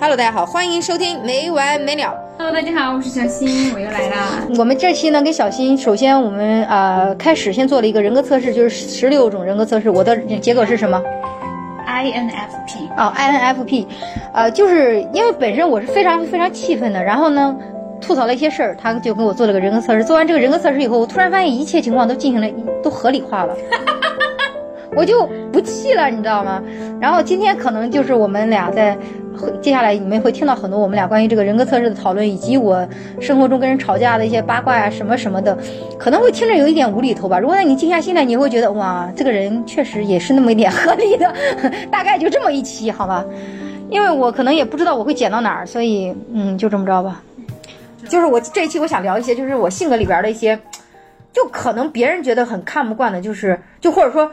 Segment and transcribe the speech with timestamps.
[0.00, 2.14] Hello，大家好，欢迎收听没完没了。
[2.38, 4.46] Hello，大家好，我是小新， 我又来啦。
[4.56, 9.90] 我们这期呢，给小新，首先我们呃开始先做了一个人格测试，就是十六种人格测试。
[9.90, 11.02] 我的结果是什么
[11.84, 13.86] ？INFP，哦，INFP，
[14.32, 17.56] 呃，就是因为本身我是非常非常气愤的，然后呢，
[18.00, 20.04] 吐槽了一些事儿，他就给我做了个人格测试。
[20.04, 22.48] 做完这个人格测试以后，我突然发现一切情况都进行了
[22.84, 23.56] 都合理化了，
[24.98, 26.60] 我就不气了，你知道吗？
[27.00, 28.98] 然后今天可能就是我们俩在。
[29.62, 32.84] 接下来你们会听到很多我们俩关于这个人格测试的讨论，以及我
[33.20, 35.56] 生活中跟人吵架的一些八卦呀、什么什么的，
[35.96, 37.38] 可能会听着有一点无厘头吧。
[37.38, 41.32] 如果让你静下心来，你会觉得哇，这个人确实也是那么一点合理的，
[41.88, 43.24] 大概就这么一期，好吧？
[43.88, 47.22] 因为我可能也不知道我会剪到哪儿，所以嗯，就这么着吧。
[48.08, 50.58] 就是我这一期我想聊一些，就是我性格里边的一些，
[51.32, 54.32] 就可能别人觉得很看不惯的，就是就或者说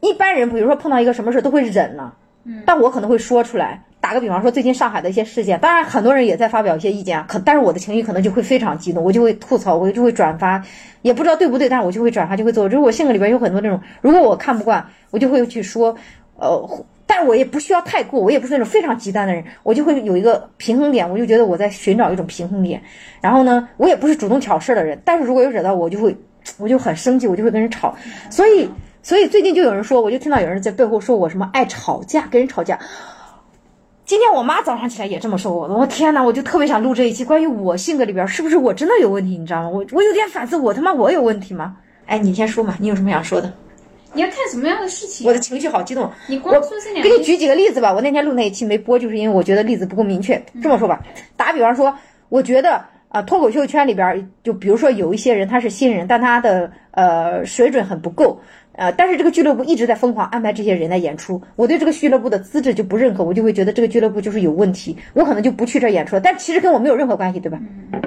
[0.00, 2.12] 一般人，比如说碰到一个什么事都会忍呢、
[2.44, 3.82] 嗯，但我可能会说出来。
[4.00, 10.62] 打个比方说，最近上海的一些事件，当然很多人也在发表一些意见啊，可但是我的情绪可能就会非常激动，我就会吐槽，我就会转发，
[11.02, 12.68] 也不知道对不对，但是我就会转发，就会做。
[12.68, 15.94] 就是我性格里边有很多那种，如果我看不惯，我就会去说，
[16.36, 22.80] 呃，但是我也不需要太过，我也不是那种非常极端的人，我就会有一个平衡点，我就觉得我在寻找一种平衡点。
[23.20, 26.16] 然后呢，我也不是主动挑事的人，但是如果有惹到我，我就会，
[26.58, 27.94] 我就很生气，我就会跟人吵。
[28.30, 28.70] 所以，
[29.08, 32.78] 所以最近就有人说，我就听到有人在背后说我什么爱吵架，跟人吵架。
[34.04, 39.70] 今天我妈早上起来也这么说我的，我天呐，我就特别想录这一期关于我性格里边是不是我真的有问题，你知道吗？
[39.70, 41.74] 我我有点反思，我他妈我有问题吗？
[42.04, 43.50] 哎，你先说嘛，你有什么想说的？
[44.12, 45.26] 你要看什么样的事情？
[45.26, 46.10] 我的情绪好激动。
[46.26, 47.90] 你光说这两，给你举几个例子吧。
[47.90, 50.38] 我那天录那一期没播，就是因为我觉得例子不够明确。
[50.62, 51.02] 这么说吧，
[51.34, 51.96] 打比方说，
[52.28, 58.38] 我觉得啊，脱口秀圈里边，就比如说有一些人他是新人，但他的呃水准很不够。
[58.78, 66.20] 呃，但是这个俱乐部一直在疯狂安排这些人来演出，我对这个俱乐部的资质就不认可，我就会觉得这个俱乐部就是有问题，我可能就不去这演出了。
[66.20, 67.58] 但其实跟我没有任何关系，对吧？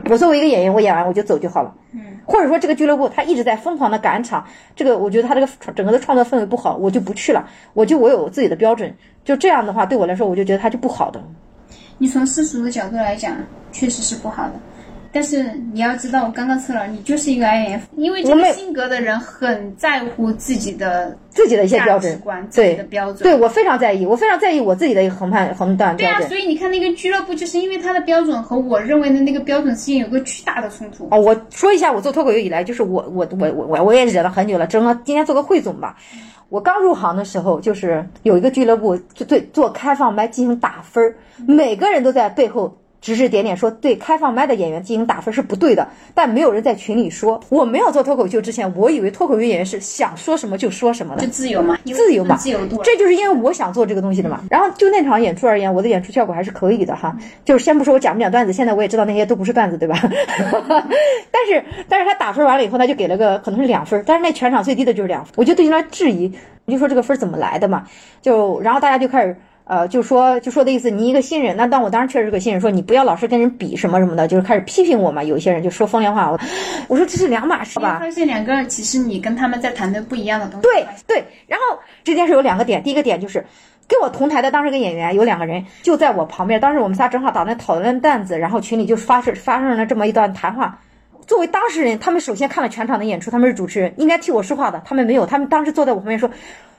[0.10, 1.76] 我作为一个演员，我演完我就走就好了。
[1.92, 7.46] 嗯，或者说这个俱乐部他一直在疯狂的赶场，这个我觉得他这个整个的创作氛围不好，我就不去了。
[7.74, 8.94] 我就我有自己的标准，
[9.26, 11.22] 就这样的话对我来说，我就觉得他就不好的。
[11.98, 13.36] 你从世俗的角度来讲，
[13.74, 14.54] 确实是不好的。
[15.12, 23.24] 但是你要知道，我刚刚测了，你就是一个 INF，因为这个性格的人很在乎自己的自己的一些标准观，自己的标准。
[23.24, 26.20] 对我非常在意，我非常在意我自己的一个横判横断标准。
[26.20, 31.08] 对啊，所以你看那个俱乐部，就是因为他的标准和我认为的那个标准之间有个巨大的冲突。
[31.12, 35.98] 哦，我说一下，我做脱口秀以来，就是我我我我我我也忍了很久了，整个今天做个汇总吧。
[36.50, 41.16] 我刚入行的时候，就是有一个俱乐部就对做开放麦进行打分儿，
[41.48, 42.78] 每个人都在背后。
[43.02, 47.42] 指指点点说对开放麦的演员进行打分是不对的，但没有人在群里说。
[47.50, 52.80] 我没有做脱口秀之前，我以为脱口秀演员是想说什么就说什么的，就自由嘛，自由嘛，自由度。
[52.84, 54.42] 这就是因为我想做这个东西的嘛。
[54.52, 57.18] 然后就那场演出而言，我的演出效果还是可以的哈。
[57.44, 60.00] 就是先不说我讲不讲段子，现在我也知道那些都不是段子，对吧？
[61.32, 66.32] 但是但是他打分完了以后，他就给了个可能是两分，但是那全场最低的就是两分，我就对他质疑，
[66.66, 67.84] 我就说这个分怎么来的嘛？
[68.22, 69.36] 就然后大家就开始。
[69.72, 75.24] 呃，就说就说的意思，你一个新人，那但我当时确实是个新人，说你不要老是跟人比什么什么的，就是开始批评我嘛。
[75.24, 76.38] 有一些人就说风凉话，我
[76.90, 77.98] 我说这是两码事吧。
[77.98, 80.62] 发现两个人其实你跟他们在谈的不一样的东西。
[80.62, 83.46] 对对，然后这件事有两个点，第一个点就是
[83.88, 90.78] 跟我同台的当时个演员有两个人就在我旁边，当时我们仨正好打算讨论段子，然后群里就发生发生了这么一段谈话。
[91.26, 96.30] 作为当事人，他们首先看了全场的演出，他们是主持人，应该替我说话的，他们没有，他们当时坐在我旁边说。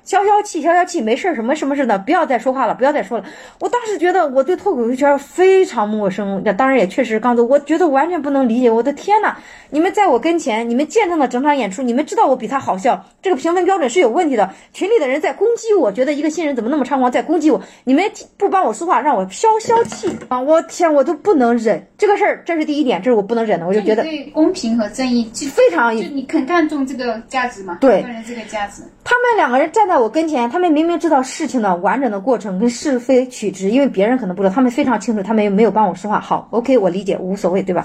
[0.04, 3.24] 消消气，消消气，没事儿，什么什么事的，不要再说话了，不要再说了。
[3.60, 8.70] 我当时觉得我对脱口秀圈非常陌生，那当然也确实刚走，我觉得完全不能理解。
[8.70, 9.36] 我的天呐，
[9.70, 14.50] 你们在我跟前，你们见证了整场演出，你们知道我比他好笑，这个评分标准是有问题的。
[14.72, 18.04] 群里的人在攻击我，觉得一个新人怎么那么猖狂，在攻击我，你们
[18.36, 20.40] 不帮我说话，让我消消气啊！
[20.40, 27.78] 我天，我都不能忍这个事儿，这是第一点，这是我不能忍的，我就觉得对公平和正义非常，就你肯看重这个价值嘛？
[27.80, 28.82] 对，个人这个价值。
[29.04, 36.20] 他们两个人站在我跟前，他们明明知道事情的完整的过程跟是非曲直，因为别人可能不知道，他们非常清楚，他们又没有帮我说话。
[36.20, 37.84] 好，OK，我理解，无所谓，对吧？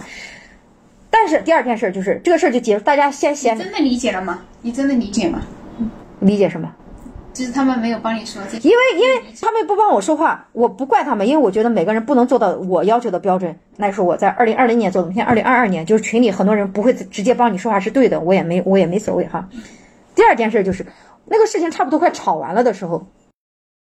[1.09, 4.41] 但是第二件事就是这个事儿就结束，大家先先真的理解了吗？
[4.62, 5.41] 你真的理解吗？
[6.19, 6.71] 理解什么？
[7.33, 13.56] 就是他们没有帮你说这，因为因为他们不帮我说话，我不怪他们，因为我觉得每个人不能做到我要求的标准。
[13.75, 19.50] 那是我在二零二零年做的，现在二零二二年，就是群里很多人不会直接帮你说话是对的，我也没我也没所谓哈。
[20.13, 20.86] 第二件事就是。
[21.29, 23.07] 那个事情差不多快吵完了的时候，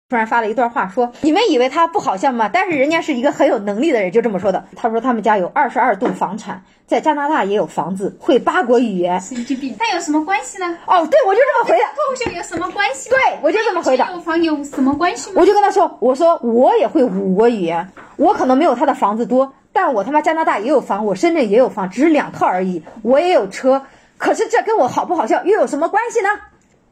[0.09, 2.49] 突然发了一段话，说：“你们以为他不好笑吗？
[2.51, 4.65] 但是人家是一个很有能力的人，就这么说的。
[4.75, 9.21] 他说他们家有二十二栋房产，在加拿大也有房子，会八国语言。
[9.21, 10.65] 神经病，那有什么关系呢？
[10.87, 11.83] 哦，对，我就这么回的。
[11.95, 13.11] 脱口秀有什么关系？
[13.11, 14.11] 对，我就这么回答。
[14.11, 15.35] 有房有什么关系吗？
[15.39, 17.87] 我就跟他说，我说我也会五国语言，
[18.17, 22.83] 我可能没有他的房子多，但我他妈加拿大也有房，我深圳也有房，只是两套而已。
[23.03, 23.83] 我也有车，
[24.17, 26.29] 可是这跟我好不好笑又有什么关系呢？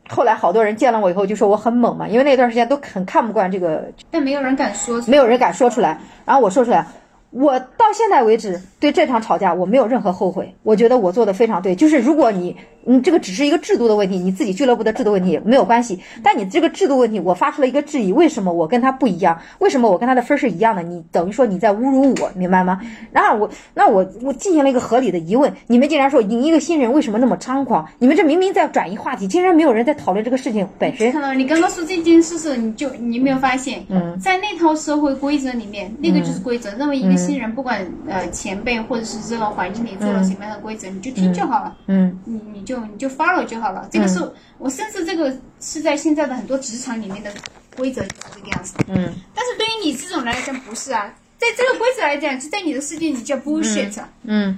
[0.09, 5.99] 后来好多人见了我以后就说我很猛嘛，因为那段时间都很看不惯这个，但没有人敢说，没有人敢说出来。
[6.25, 6.85] 然后我说出来，
[7.31, 11.75] 我到现在为止对这场吵架我没有任何后悔，我觉得我做的非常对。
[11.75, 12.55] 就是如果你。
[12.87, 15.99] 你这个只是一个制度的问题，你自己俱乐部的制度问题没有关系。
[16.23, 19.37] 但你这个制度问题，我发出了一个质疑：为什么我跟他不一样？
[19.59, 20.81] 为什么我跟他的分是一样的？
[20.81, 22.79] 你等于说你在侮辱我，明白吗？
[23.11, 27.85] 然后我，那我我进行了一个合理的疑问：你们竟然说你一个新人为什么那么猖狂？
[27.99, 31.11] 你们这明明在转移话题，竟然没有人在讨论这个事情本身。
[31.11, 33.83] 看到你刚刚说这件事时，你就你没有发现？
[33.89, 36.71] 嗯，在那套社会规则里面，那个就是规则。
[36.77, 41.75] 认为一个新人不管呃前辈或者是这个环境里做了什么样的规则，你就听就好了。
[41.87, 43.57] 嗯，你你就你就 follow 就。
[43.57, 44.19] 好了，这个是
[44.59, 47.33] 我甚至这个是在现在的很多职场里面的
[47.75, 48.75] 规则就是这个样子。
[48.87, 53.91] 嗯，但是对于你这种来讲不是啊，在这个规则来讲，就在你的世界里叫 bullshit。
[54.25, 54.55] 嗯，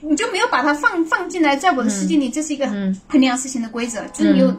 [0.00, 2.66] 你就没有把它放放进来，在我的世界里，这是一个
[3.06, 4.56] 衡量事情的规则，就是你有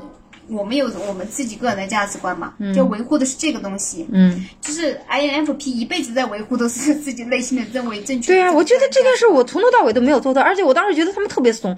[0.47, 4.07] 我们有我们自己个人的价值观嘛，就维护的是这个东西。
[4.11, 8.33] 嗯，就是 INFP 一辈子在维护都是自己内心的认为正确。
[8.33, 11.75] 对啊，我觉得这件事我从头到尾都没有做到，而且我当时觉得他们特别怂。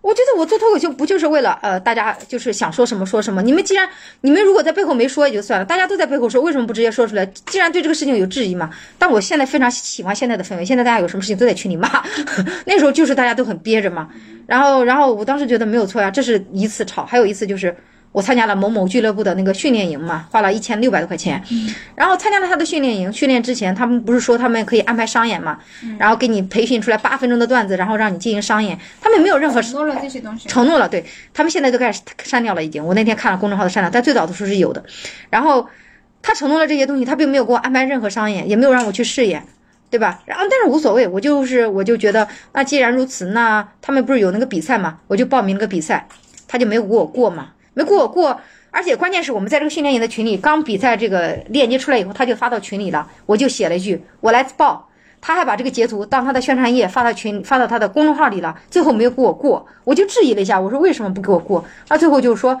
[0.00, 3.42] 我觉得我做脱口秀不就是为了呃，大家就是想说什么说什么。
[3.42, 3.88] 你们既然
[4.20, 7.26] 你们如果在背后没说也就算了，大家都在背后说，为什么不直接说出来？
[7.26, 8.70] 既然对这个事情有质疑嘛。
[8.98, 11.88] 但我现在非常喜欢现在的氛围，现在大家有什么事情都在群里骂，
[12.64, 14.08] 那时候就是大家都很憋着嘛。
[14.46, 17.76] 然后，然后我当时觉得没有错呀，这是一次吵，还有一次就是。
[18.12, 21.42] 我参加了某某俱乐部的那个训练营嘛，花了一千六百多块钱，
[21.94, 23.12] 然后参加了他的训练营。
[23.12, 25.58] 训练之前，他们不是说他们可以安排商演嘛，
[25.98, 28.78] 然后给你培训出来八分钟的段子，然后让你进行商演。
[29.00, 32.84] 他们没有任何承诺了这些东西，承诺了，对他们现在都开始删掉了，已经。
[32.84, 34.82] 我那天看了公众号的删掉，但最早的时候是有的。
[35.30, 35.68] 然后
[36.22, 39.44] 他承诺了这些东西，他并没有给我安排任何商演，也没有让我去试演，
[39.90, 40.22] 对吧？
[40.24, 46.08] 然后但是无所谓，我就是我就觉得，那既然如此，那他们不是有那个比赛嘛，我就报名了个比赛，
[46.46, 47.50] 他就没有给我过嘛。
[47.78, 48.40] 没过过，
[48.72, 53.08] 而且关键是我们在这个训练营的群里，刚比赛这个链接出来以后，他就发到群里了。
[53.24, 54.88] 我就写了一句“我来报”，
[55.22, 58.58] 他还把这个截图当他的宣传页发到群，发到他的公众号里了。
[58.68, 61.64] 最后没有给我过，我就质疑了一下，我说为什么不给我过？
[61.86, 62.60] 他最后就是说。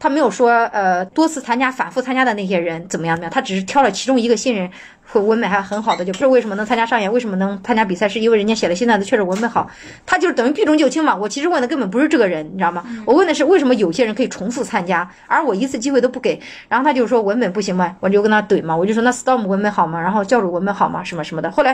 [0.00, 4.70] 他没有说，呃，多次参加、反复参加的那些人怎么样怎么样，他只是挑了其中一个新人，
[5.12, 9.70] 文本还很好的，就不是为什么能参加上演，为什么能参加比赛，是因为人家写的新段子确实文本好，
[10.06, 11.14] 他就是等于避重就轻嘛。
[11.14, 12.82] 我其实问的根本不是这个人，你知道吗？
[13.04, 16.40] 我问的是为什么有些人可以重复参加，而我一次机会都不给。
[16.68, 20.00] 然后他就说文本不行嘛，我就跟他怼嘛，我就说那 Storm 文本好吗？
[20.00, 21.04] 然后教主文本好吗？
[21.04, 21.50] 什么什么的。
[21.50, 21.72] 后来，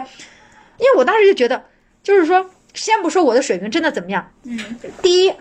[0.79, 1.63] 因为我当时就觉得，
[2.03, 2.45] 就是说，
[2.75, 4.59] 先不说我的水平真的怎么样，嗯，
[5.01, 5.33] 第一。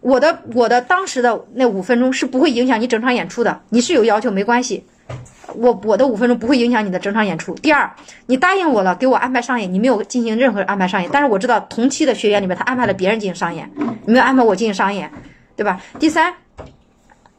[0.00, 4.84] 我的我的当时的那五分钟是不会影响你整场演出的，你是有要求没关系，
[5.54, 7.52] 我我的五分钟不会影响你的整场演出。
[7.56, 7.90] 第二，
[8.26, 13.68] 你答应我了，给我安排上演，你没有进行任何安排上演，但是我知道同期的学员里面他安排了别人进行上演，
[14.04, 15.10] 你没有安排我进行上演，
[15.56, 15.80] 对吧？
[15.98, 16.32] 第三，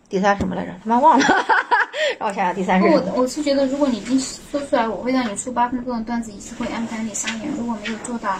[0.09, 0.73] 第三什么来着？
[0.83, 1.25] 他妈忘了，
[2.19, 2.87] 让我想想，第三是。
[2.87, 7.47] 我我是觉得，如果你已经说出来，我会让你出八分钟的段子，一次会安排你上演。
[7.57, 8.37] 如果没有做到。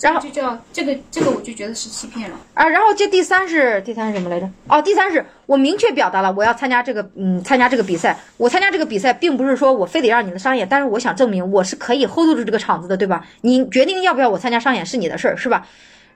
[0.00, 2.68] 然后就叫这个这个，我就觉得是欺骗了啊。
[2.68, 4.48] 然后这第三是第三是什么来着？
[4.68, 8.18] 哦，第三是我明确表达了我要参加这个嗯参加这个比赛。
[8.36, 13.24] 我参加这个比赛，并不是说我非得让你的商演，但是我想证明我是可以 hold 住这个场子的，对吧？
[13.40, 15.66] 你决定要不要我参加商演是你的事儿，是吧？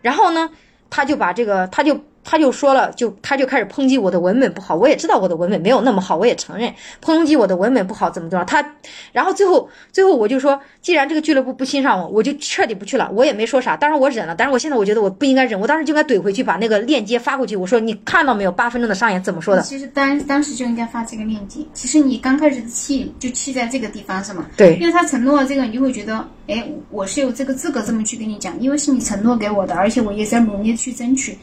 [0.01, 0.51] 然后呢，
[0.91, 2.01] 他就把这个他就。
[2.25, 6.73] 他就说了，就他就开始抨击我的文本不好，我也知道我的文本没有那么好，我也承认
[7.05, 8.45] 抨击我的文本不好怎么着。
[8.45, 8.65] 他，
[9.13, 13.11] 然后最后最后我就说，既然这个俱乐部不欣赏我，我就彻底不去了。
[13.13, 14.35] 我也没说啥，当然我忍了。
[14.35, 17.57] 但是我现在我觉得我不应该忍，我当时就应该怼回去，把那个链接发过去。
[17.57, 19.63] 我说你看到没有，八分钟的上演怎么说的？
[19.63, 21.61] 其实当当时就应该发这个链接。
[21.75, 24.47] 其实你刚开始气就气在这个地方是吗？
[24.57, 31.37] 对，因为他承诺了这个，你就会觉得，哎，我是有这个资格这么去跟你讲，因为是你承诺给我的，而且我也在努力去争取。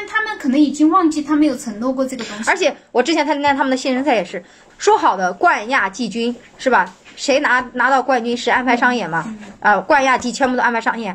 [0.00, 2.48] 但他们可能已经忘记，他们有承诺过这个东西。
[2.48, 4.42] 而且我之前参加他们的新人赛也是
[4.78, 6.90] 说好的冠亚季军是吧？
[7.16, 9.36] 谁拿拿到冠军是安排商演嘛？
[9.60, 11.14] 啊，冠亚季全部都安排商演，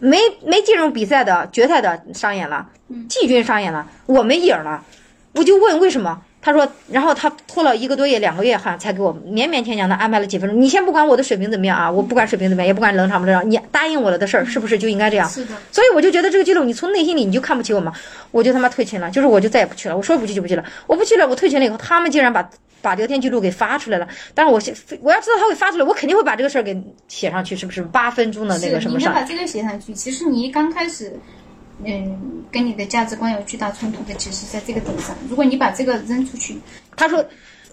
[0.00, 2.68] 没没进入比赛的决赛的商演了，
[3.08, 4.82] 季军商演了，我没影了，
[5.34, 6.20] 我就问为什么？
[6.44, 10.60] 他说，然后他拖了一个多月、两个月，好像才给我勉勉强强的安排了几分钟。
[10.60, 15.28] 你先不管我的水平怎么样啊，我不管水平怎么样，也不管冷场不冷场，你答应我了的事儿，是不是就应该这样？
[15.30, 15.54] 是的。
[15.70, 17.92] 所以我就觉得这个记录，你从内心里你就看不起我嘛，
[18.32, 19.96] 我就他妈退群了，就是我就再也不去了。
[19.96, 24.08] 我说不去就不去了，我不去了，我退群了以后，他们竟然把把聊天记录给发出来了。
[24.34, 24.60] 但是我
[25.00, 27.80] 我要知道他会发出来，我肯定会把这个事儿给写上去，是不是？
[27.84, 29.12] 八分钟的那个什么上。
[29.12, 31.12] 你把这个写上去，其实你刚开始。
[31.84, 35.16] 嗯，跟你的价值观有巨大冲突的，其实在这个点上。
[35.28, 36.58] 如果你把这个扔出去，
[36.96, 37.24] 他说，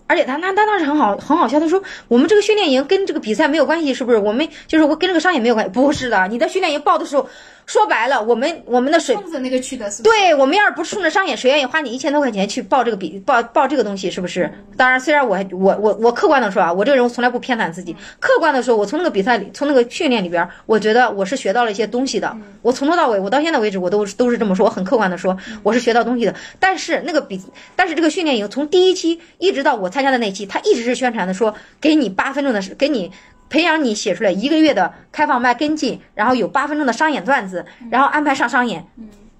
[0.08, 4.18] 而且他他他当时很好很好笑，他说我们这个训练营跟这个比赛没有关系，是不是？
[4.18, 6.28] 我们就是我跟这个商业没有关系，不是的。
[6.28, 7.30] 你在训练营报的时候，
[7.69, 10.01] 说白了，我们我们的水冲着那个去的是。
[10.01, 14.09] 对，我们要是不冲着商演，谁愿意花你一千多块钱去报这个比报报这个东西？
[14.09, 14.51] 是不是？
[14.75, 17.95] 当然，虽然我我我我客观的说啊，我这个人从来不偏袒自己。
[18.19, 22.35] 客观的说，我从那个比赛里，从那个训练里边，我觉得我是学到了一些东西的。
[22.63, 26.33] 我从头到尾，我到现在为止，我都都是这么说，我很客观的说，我是学到东西的。
[26.59, 27.39] 但是那个比，
[27.75, 30.79] 但是这个训练营从第一期一直到我参加的那期，他一直。
[30.79, 33.11] 是宣传的，说给你八分钟的时，给你
[33.50, 38.86] 培养你写出来一个月的开放麦跟进，然后有八分钟的商演段子，然后安排上商演。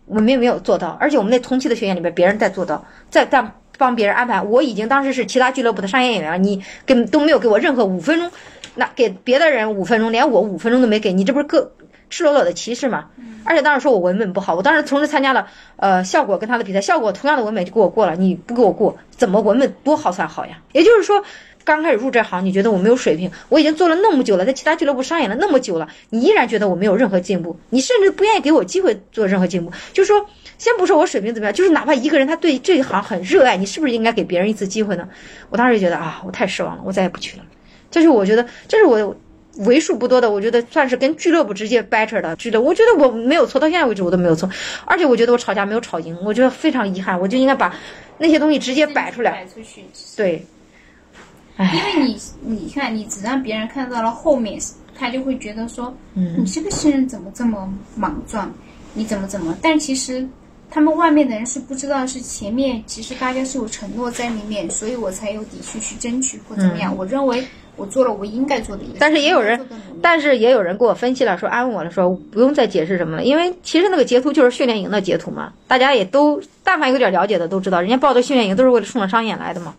[0.06, 3.46] 我们也没有做到，而且我们那同期的学员里边，别人在做到，在在
[3.78, 4.42] 帮别人安排。
[4.42, 8.32] 我已经当时是其他俱乐部的商业演员，你跟都没有给我任何五分钟，
[8.74, 11.72] 那给别的人五分钟，连我五分钟都没给你，这不是个
[12.10, 13.06] 赤裸裸的歧视吗？
[13.44, 20.58] 而且当时说我文本不好，我当时同时参加了呃效果跟他的比赛，效果同样的文本就给我过了，你不给我过，怎么文本多好算好呀？
[20.72, 21.24] 也就是说。
[21.64, 23.30] 刚开始入这行，你觉得我没有水平？
[23.50, 27.56] 我已经做了那么久了，在其他俱乐部上演了那么久了，你依然觉得我没有任何进步？
[27.70, 29.72] 你甚至不愿意给我机会做任何进步？
[29.94, 30.26] 就说，
[30.58, 35.08] 先不说我水平怎么样，就是哪怕一个人他对这一行很热爱，你是不是应该给别人一次机会呢？
[35.50, 37.44] 我当时就觉得啊，我太失望了，我再也不去了。
[37.92, 39.16] 这是我觉得，这是我
[39.58, 42.68] 为数不多的，我觉得算是跟俱乐部直接掰扯的俱乐部。
[42.68, 44.50] 我觉得我没有错，到现在为止我都没有错，
[44.86, 47.76] 而且我觉得我吵架没有吵赢，我觉得非常遗憾，我就应该把
[48.18, 49.46] 那些东西直接摆出来。
[50.16, 50.46] 对。
[51.60, 54.58] 因为你，你看，你只让别人看到了后面，
[54.98, 58.50] 他就会觉得说，嗯你这个新人怎么这么莽撞，
[58.94, 59.54] 你怎么怎么？
[59.62, 60.26] 但其实，
[60.72, 66.96] 他们外面的人是不知道，是前面其实大家是有承诺在里面，所以我才有底气去争取或怎么样。
[66.96, 67.44] 我认为
[67.76, 68.84] 我做了我应该做的。
[68.98, 69.60] 但是也有人，
[70.02, 79.76] 但是也有人给我分析了，说安慰我了，说不用再解释什么了，因为其实那个截图就是训练营的截图嘛，大家也都但凡有点了解的都知道，人家报的训练营都是为了冲着商演来的嘛。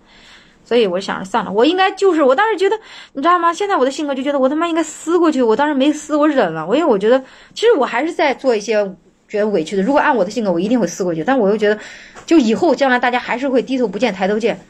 [0.70, 2.78] 所以我想着算了，我应该就是我当时觉得，
[3.14, 3.52] 你知道吗？
[3.52, 6.64] 现在我的性格就觉得我他妈应该撕过去，我当时没撕，我忍了。
[6.64, 7.20] 我因为我觉得，
[7.52, 8.74] 其实我还是在做一些
[9.28, 9.82] 觉得委屈的。
[9.82, 11.24] 如果按我的性格，我一定会撕过去。
[11.24, 11.76] 但我又觉得，
[12.24, 14.60] 就以后将来大家还是会低头不见抬头见，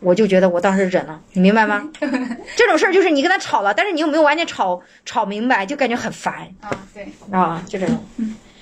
[0.00, 1.86] 我就觉得我当时忍了，你明白吗？
[2.56, 6.70] 这种事儿就是你跟他吵了，但是你又没有完全吵吵明白，就感觉很烦啊。
[6.94, 8.02] 对啊，就这种。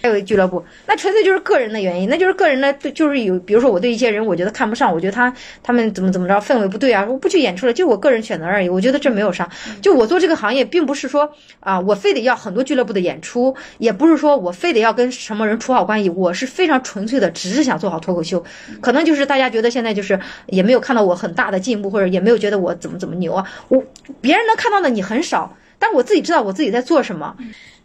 [0.00, 8.68] 还有俱乐部，那纯粹就是个人的原因，那就是个人的，就是有，比如说我对一些人，我觉得看不上，我觉得他他们怎么怎么着，氛围不对啊，我不去演出了，就我个人选择而已。
[8.68, 9.48] 我觉得这没有啥，
[9.82, 11.28] 就我做这个行业，并不是说
[11.60, 18.44] 啊，我非得要很多俱乐部的演出，也不是说我非得要跟什么人处好关系，我是非常纯粹的，只是想做好脱口秀。
[18.80, 23.82] 可能就是大家觉得现在就是也没有看到我很大的进步，或者也没有觉得我怎么怎么牛啊，我
[24.20, 27.34] 别人能看到的你很少，但我自己知道我自己在做什么。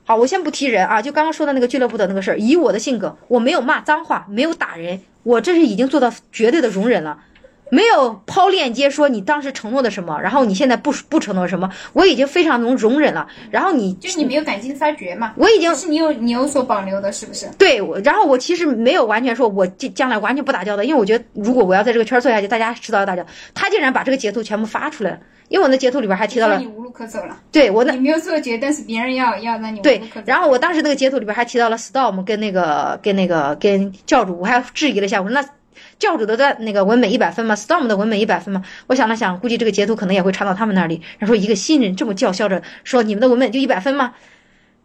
[0.05, 2.37] 好，我先不提人啊，就刚刚说的那个俱乐部的那个事儿。
[2.37, 7.17] 以我的性格，我没有骂脏话，没有打人，我这是已经做到绝对的容忍了，
[7.69, 13.25] 没有抛链接说你当时承诺的什么，然后你现在不不承诺什么，我已经非常能容忍了。
[13.49, 15.33] 然后你就是你没有赶尽发掘嘛？
[15.37, 17.47] 我已经是你有你有所保留的，是不是？
[17.57, 23.29] 对，我然后我其实没有完全说我将将来完全不打交道，因为我觉得如果我要在这个圈做下去，大家迟早要打交道。
[23.53, 25.19] 他竟然把这个截图全部发出来了。
[25.53, 35.47] 因为我那截图里边还提到了你无路可走了，对我那你没有做绝，但是别人要要让你对，然后我当时那个截图里边还提到了 storm 跟那个跟那个跟教主，我还质疑了一下，我说那
[35.99, 38.63] 教主的段那个文本一百分吗？storm 的文本一百分吗？
[38.87, 41.03] 我想了想，估计这个截图可能也会传到他们那里。
[41.19, 44.15] 然后说一个新人这么叫嚣着说你们的文本就一百分吗？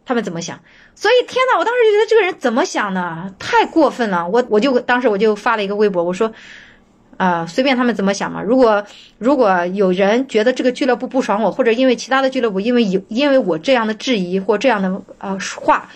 [0.05, 0.59] 他们怎么想？
[0.93, 3.33] 所以天呐，我当时就觉得这个人怎么想的？
[3.39, 4.29] 太过分了！
[4.29, 6.31] 我我就当时我就发了一个微博，我说。
[7.19, 8.41] 啊，随便他们怎么想嘛。
[8.41, 8.81] 如果
[9.17, 15.89] 如果有人觉得这个俱乐部不爽我，或者因为其他的俱乐部，因为有因为我这样的质疑或这样的呃话，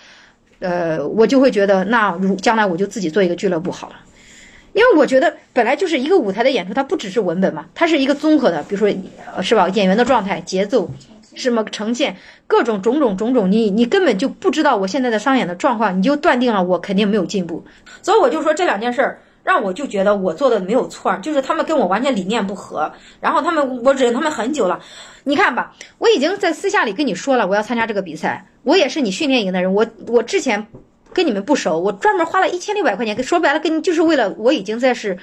[0.59, 3.95] 呃，我就会觉得那如将来我就自己做一个俱乐部好了。
[4.73, 8.93] 因为我觉得本来就是一个舞台的演出，它不只是文本嘛，它是一个综合的，比如说
[9.41, 10.91] 是吧，演员的状态、节奏，
[11.35, 17.63] 什么呈现各种种种种种，你你根本就不知道我现在的商演的状况，你就断定了我肯定没有进步。
[18.01, 19.19] 所以我就说这两件事儿。
[19.43, 24.79] 让我就觉得我做的没有错，就是他们跟我完全理念不合，然后他们我忍他们很久了，
[25.25, 30.65] 你看吧，我已经在私下里跟你说了，我要参加这个比赛，我也是你训练营的人，我我之前
[31.11, 35.17] 跟你们不熟，我专门花了一千六百块钱，说白了跟你就是为了我已经在是，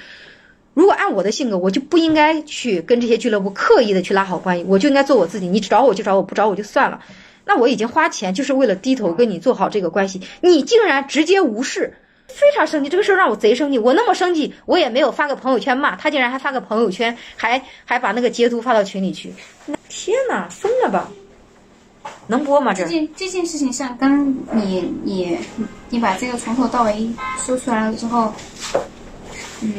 [0.75, 6.99] 如果按我的性格，我就不应该去跟这些俱乐部刻意的去拉好关系，我就应该做我自己，你找我就找我，不找我就算了，
[7.45, 11.95] 那我已经花钱就是为了低头跟你做好这个关系，你竟然直接无视。
[12.35, 13.77] 非常生气，这个事儿让我贼生气。
[13.77, 19.33] 我那么生气，我也没有发个朋友圈骂他，竟然还发个朋友圈，还还把那个截图发到群里去。
[19.89, 21.09] 天哪，疯了吧？
[22.27, 22.73] 能播吗？
[22.73, 25.37] 这件这件事情，像刚你你
[25.89, 28.33] 你把这个从头到尾说出来了之后，
[29.61, 29.73] 嗯，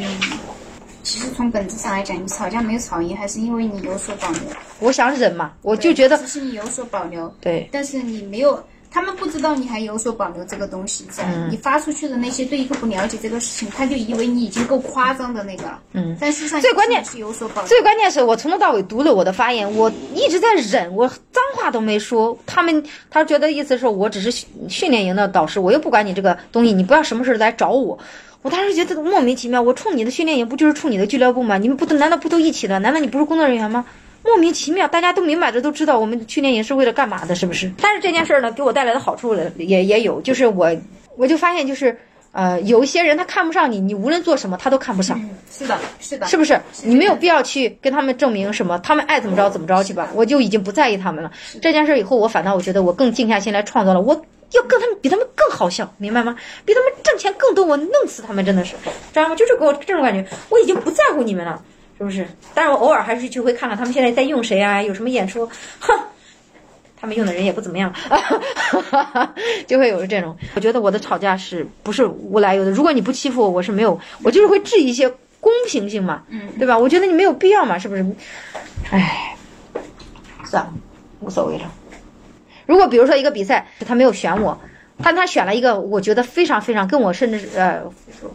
[1.03, 4.41] 其其实从本质上来讲，你吵架没有吵赢，还是因为你有所保留。
[4.81, 8.63] 我想忍嘛，我就觉得只是你有所保留，对，但是你没有。
[8.93, 15.81] 他们不知道你还有所保留这个东西在，你发出去的那些对一个不了解这个事情，他就以为你已经够夸张的那个了。
[15.95, 17.69] 嗯，但事实上最关键是有所保留。
[17.69, 22.39] 最关键是我从头到尾读了我的发言，我一直在忍，我脏话都没说。
[22.45, 24.31] 他们他觉得意思是我只是
[24.69, 27.99] 训练营的导师，我又不管你这个东西，你不要什么事来找我。
[28.43, 31.57] 我当时觉得莫名其妙，我冲你的训练营不就是冲你的俱乐部吗？
[31.57, 32.79] 你们不都难道不都一起的？
[32.81, 33.87] 难道你不是工作人员吗？
[34.25, 37.71] 莫名其妙，大家都明摆着都知道我们去练营是为了干嘛的，是不是？
[37.81, 40.71] 但是这件事儿呢，给我带来的好处了也也有，就是我
[41.17, 41.99] 我就发现，就是
[42.33, 45.21] 呃，有一些人他看不上你，你无论做什么他都看不上。
[45.51, 46.59] 是的，是的，是不是？
[46.83, 50.09] 你没有必要去跟他们证明什么，他们爱怎么着怎么着去吧。
[50.15, 51.31] 我就已经不在意他们了。
[51.61, 54.15] 这件事以后，我反倒我觉得我更静下心来创造了，我
[54.53, 56.37] 要跟他们比他们更好笑，明白吗？
[56.65, 58.77] 比他们挣钱更多，我弄死他们，真的是，
[59.13, 59.35] 知道吗？
[59.35, 61.63] 就是给我这种感觉，我已经不在乎你们了。
[62.03, 62.27] 是不是？
[62.55, 64.83] 但是我偶尔还是去会看看他们现在在用谁啊？
[64.83, 65.47] 有什么演出？
[65.81, 65.99] 哼，
[67.01, 67.93] 他们用的人也不怎么样，
[69.67, 70.37] 就会有这种。
[70.55, 72.71] 我觉得我的吵架是不是无来由的？
[72.71, 75.09] 如果你不欺负我，我是没有，我就是会质疑一些
[75.41, 76.79] 公平性嘛，嗯，对吧？
[76.79, 78.05] 我觉得你没有必要嘛，是不是？
[78.91, 79.37] 唉，
[80.45, 80.73] 算了，
[81.21, 81.71] 无所谓了。
[82.67, 84.59] 如果比如说一个比赛，他没有选我。
[85.03, 87.83] 但他选了一个我觉得非常非常跟我甚至是呃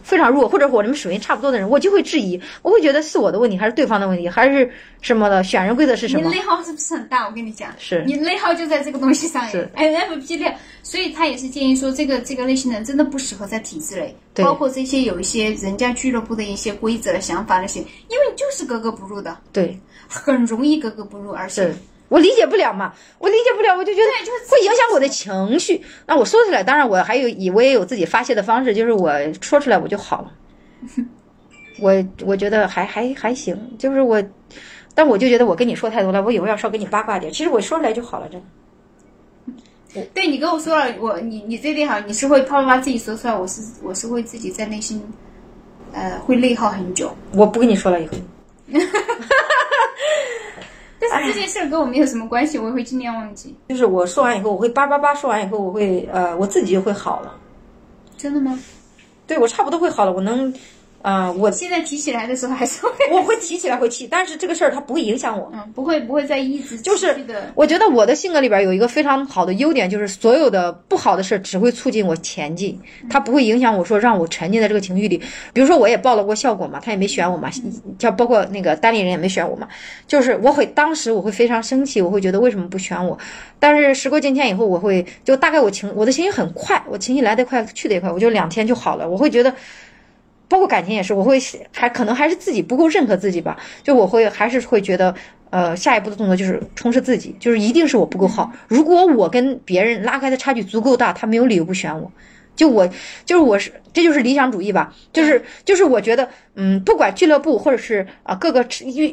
[0.03, 4.69] 非常弱，或者我这么水平差不多的人，我就会质疑，我会觉得是我的问题还是对方的问题，还是
[5.01, 5.43] 什么的？
[5.43, 6.27] 选人规则是什么？
[6.27, 7.25] 你内耗是不是很大？
[7.25, 9.47] 我跟你讲，是你内耗就在这个东西上。
[9.49, 21.73] 是 NFP 的，所以他也是建议说，这个这个类型的人真的不适合在体制内，包括这些有一些人家俱乐部的一些规则、想法那些，因为你就是格格不入的，对，很容易格格不入，而且。
[22.09, 24.07] 我理解不了嘛，我理解不了，我就觉得
[24.49, 25.81] 会影响我的情绪。
[26.05, 29.11] 那我说出来，当然我还有以我也有自己发泄的方式，就是我
[29.41, 30.31] 说出来我就好了。
[31.79, 31.93] 我
[32.25, 34.23] 我觉得还还还行，就是我，
[34.95, 37.31] 但我就觉得我跟你说太多了，我以后要少跟你八卦点。
[37.31, 38.41] 其实我说出来就好了，真
[39.93, 40.05] 的。
[40.13, 45.01] 对你跟我说了，我你你这点好，你是会啪啪啪自己说出来，我是我是会自己在内心，
[45.91, 47.15] 呃，会内耗很久。
[47.33, 48.13] 我不跟你说了以后。
[50.99, 53.55] 但是这件事儿跟我没有什么关系，我会尽量忘记。
[53.69, 57.33] 就是我说完以后，我会叭叭叭说完以后，我会呃，我自己就会好了。
[58.17, 58.59] 真的吗？
[59.27, 60.53] 对，我差不多会好了，我能。
[61.01, 67.15] 啊，我现在提起来的时候还是会， 我会提起来会气，但是这个事儿它不会影响我，嗯，不会不会再一直就是
[67.55, 72.77] 我觉得我的性格里边有一个非常好的优点，就是所有的不好的事儿只会促进我前进，
[73.09, 75.21] 它不会影响我说让我沉浸在这个情绪里。
[75.53, 77.49] 比如说我也报了过效果嘛，他也没选我嘛，
[77.99, 79.67] 像包括那个单立人也没选我嘛，
[80.07, 83.17] 就是我会当时我会非常生气，我会觉得为什么不选我？
[83.59, 89.53] 但是时过境迁以后，我会就大概我情我的情绪很快，我情绪来得快去得也快，我就两天就好了，我会觉得。
[90.49, 91.39] 包括感情也是，我会
[91.73, 95.13] 还可能还是自己不够认可自己吧，就我会还是会觉得，
[95.49, 98.51] 呃，下一步的动作就是充实自己，就是一定是我不够好。
[98.67, 102.11] 如果我跟别人拉开的差距足够大，他没有理由不选我。
[102.55, 102.87] 就我
[103.23, 108.65] 就是我是这就是理想主义吧，就是就是我觉得，嗯，不管俱乐部或者是啊各个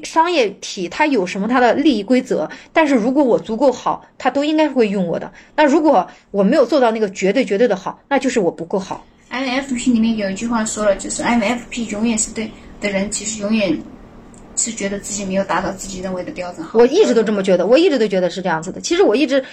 [0.03, 5.31] 商业体，它有什么它的利益规则，但是如果我足够好，他都应该会用我的。
[5.57, 9.05] 那如果我没有做到那个绝对绝对的好，那就是我不够好。
[9.35, 12.49] INFP 里面有一句话说了，就是 INFP 永远是对
[12.81, 13.77] 的人，其实永远
[14.55, 16.65] 是觉得自己没有达到自己认为的标准。
[16.73, 18.81] 我一直都这么觉得，我一直都觉得是这样子的。
[18.81, 19.45] 其实我一直，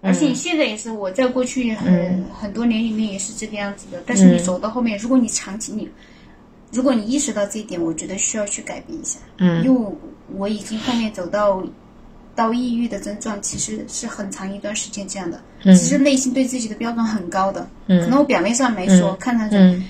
[0.00, 4.00] 而且你现在也是，我在过去很很多年里面也是这个样子的。
[4.06, 5.90] 但是你走到后面，如果你长期你，
[6.70, 9.18] 如果你意识到这一点，我觉得需要去改变一下。
[9.38, 9.92] 嗯，因为
[10.36, 11.60] 我已经后面走到。
[12.34, 15.40] 到抑郁的症状其实是很长一段时间这样的，
[15.74, 19.82] 其实内心对自己的标准很高的，可能我表面上没说，看上去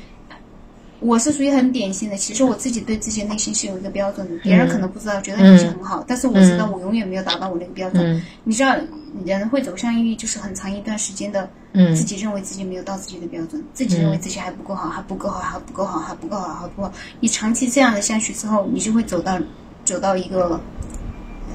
[0.99, 2.17] 我是属于很典型的。
[2.17, 8.23] 其实我自己对自己内心是有一个标准的，别人可能不知道，觉得你是很好，但是我知道我永远没有达到我那个标准。
[8.45, 8.77] 你知道，
[9.25, 11.49] 人会走向抑郁，就是很长一段时间的，
[11.95, 16.93] 自己认为自己没有到自己的标准，自己认为自己还不够好，还不够好，还不够好，还不够好，还不够好。
[17.21, 19.39] 你长期这样的下去之后，你就会走到
[19.85, 20.61] 走到一个。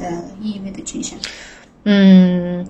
[0.01, 1.17] 呃，抑郁的倾向。
[1.83, 2.67] 嗯，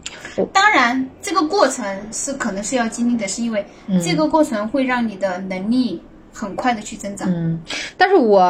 [0.51, 3.65] 当然，这个过程是可能是要经历的，是因为
[4.03, 6.01] 这个过程会让你的能力。
[6.35, 7.57] 很快的去增长，嗯，
[7.95, 8.41] 但是我，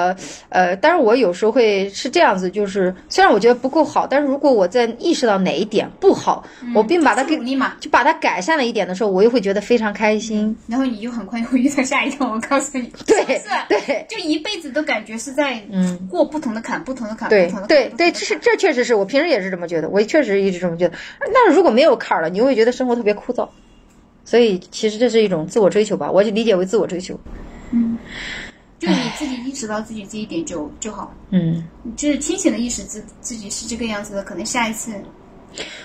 [0.49, 6.43] 呃，但是我有时候会是这样子，就是虽然我觉得不够好，但是如果我在意识到哪一点不好，
[6.73, 7.37] 我并把它给
[7.79, 10.57] 就把它改善了一点的时候，我又会觉得非常开心。
[10.65, 16.07] 然后你就很快会遇到下一个，我告诉你， 对，是，对，就一辈子都感觉是在嗯。
[16.09, 20.95] 过不同的坎，不同的坎，对，对，对，这是这确实是我平时也是这么觉得，我确实一直这么觉得。
[21.19, 23.47] 但是如果没有坎了，你会觉得生活特别枯燥，
[24.23, 27.19] 所以其实这是一种自我追求吧，我就理解为自我追求。
[27.71, 27.97] 嗯，
[28.79, 31.13] 就你自己意识到自己这一点就就好。
[31.31, 31.63] 嗯，
[31.95, 34.91] 就是清醒的意识自自己是这个样子的，可能下一次。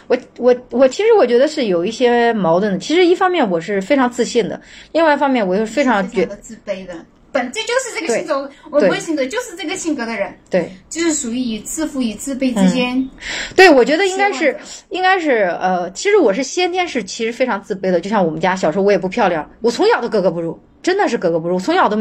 [0.08, 2.78] 我我我其实我觉得是有一些矛盾的。
[2.78, 4.60] 其实一方面我是非常自信的，
[4.92, 6.94] 另外一方面我又非常觉得自卑的。
[7.32, 10.36] 本质就是这个性格，我不会性格就是这个性格的人。
[10.50, 13.08] 对，就是属于自负与自卑之间。
[13.54, 18.00] 对，我觉得应该是应该是呃，其实我是先天是其实非常自卑的。
[18.00, 20.58] 就像我们家小时候我也不漂亮，我从小都格格不入。
[20.82, 21.96] 真的是格格不入，从小都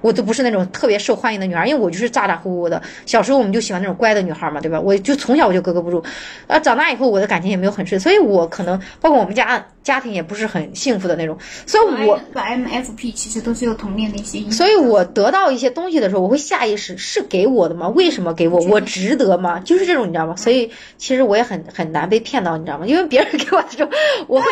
[0.00, 2.80] 我都不是那种特别受欢迎的女孩，因为我就是咋咋呼呼的。
[3.06, 4.80] 小时候我们就喜欢那种乖的女孩嘛，对吧？
[4.80, 6.02] 我就从小我就格格不入，
[6.46, 11.36] 啊，长大以后我的感情也没有很顺，所以我可能包括我们家家庭也不是很幸福的那种。
[11.66, 14.50] 所以我 M F P 其实都是有童年的一些。
[14.50, 17.88] 所以我得到一些东西的时候，我会下意识是给我的吗？
[17.88, 18.58] 为什么给我？
[18.62, 19.60] 我值得吗？
[19.60, 20.36] 就是这种，你知道吗？
[20.36, 22.86] 所以其实我也很很难被骗到，你知道吗？
[22.86, 23.90] 因为别人给我的时候，
[24.26, 24.50] 我会。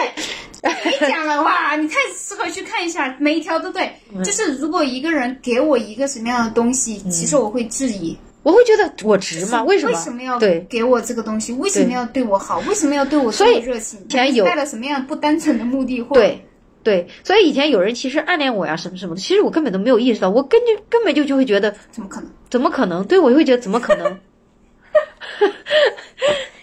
[0.63, 3.91] 你讲了哇，你太适合去看一下，每一条都对。
[4.25, 9.63] 就是如果一个人给我一个什么样的东西，其实我会质疑，我会觉得我值吗？
[9.65, 9.93] 为什么？
[9.97, 11.53] 为什么要给我这个东西？
[11.53, 12.59] 为什么要对我好？
[12.69, 14.01] 为什么要对我这么热情？
[14.01, 16.01] 以前有带了什么样不单纯的目的？
[16.13, 16.45] 对
[16.83, 22.31] 对，所以以前有人其实暗恋我呀，什么什么的，其实我根本都没有意识到，我根本根本就就会觉得怎么可能？
[22.49, 23.05] 怎么可能？
[23.07, 24.05] 对我就会觉得怎么可能？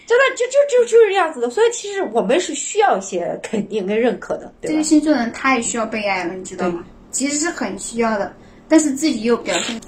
[0.06, 4.52] 真的就就就就是这样子的，所以其实我们是需要一些肯定跟认可的。
[4.62, 6.84] 这个星座人太需要被爱了，你知道吗？
[7.10, 8.32] 其实是很需要的，
[8.68, 9.80] 但是自己又表现。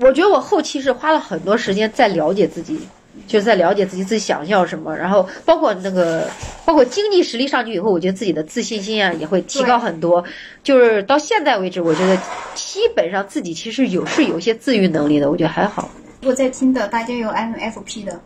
[0.00, 2.78] 我觉得我后期是花了很多时间在了解自己，
[3.26, 6.30] 就是在了解自己自己想要什么，然后包括那个
[6.64, 10.24] 包括经济实力上去以后，我觉得自己的自信心啊也会提高很多。
[10.62, 12.16] 就是到现在为止，我觉得
[12.54, 15.90] 基本上自己其实有是有些自愈能力的，我觉得还好。
[16.22, 18.20] 如果在听的大家有 MFP 的。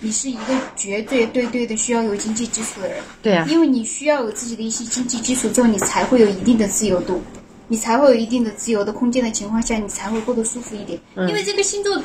[0.00, 7.22] 你是一个绝对对对的需要有经济基础的人，对啊，因为你需要有自己的一些经济基础之后，你才会有一定的自由度，
[7.68, 10.98] 你才会有一定的自由的空间的情况下，你才会过得舒服一点。
[11.28, 12.02] 因为这个星座。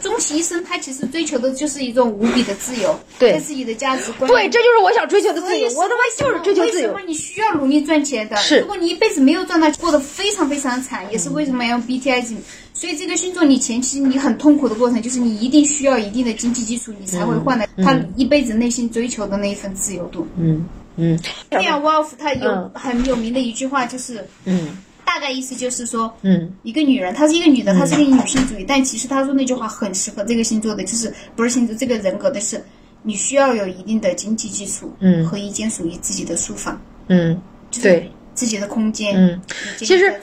[0.00, 4.30] 终其一生，他其实追求的就是一种无比的自由，对自己的价值观。
[4.30, 5.68] 对，这就是我想追求的自由。
[5.70, 6.86] 我他妈就是追求自由。
[6.86, 8.36] 为什么你需要努力赚钱的？
[8.36, 8.60] 是。
[8.60, 12.40] 如果你一辈子没有赚到，过得非常非常惨，也是为什么要 BTI 进。
[12.72, 20.24] 所以这个星座，你前期你很痛苦的过程，就是你一定需要一定的经济基础，你才会换来他一辈子内心追求的那一份自由度。
[20.38, 21.18] 嗯嗯。
[21.50, 24.78] 这样，Wolf 他有很有名的一句话就是嗯。
[25.08, 32.62] 大概意思就是说，嗯，一个女人，她是一个女的，她是个女性主义，但其实她说那句话很适合这个星座的，就是不是星座这个人格的是，
[33.02, 37.40] 你需要有一定的经济基础，嗯，和一间属于自己的书房，嗯，
[37.80, 38.10] 对。
[38.38, 39.40] 自己的空间，嗯，
[39.76, 40.14] 其实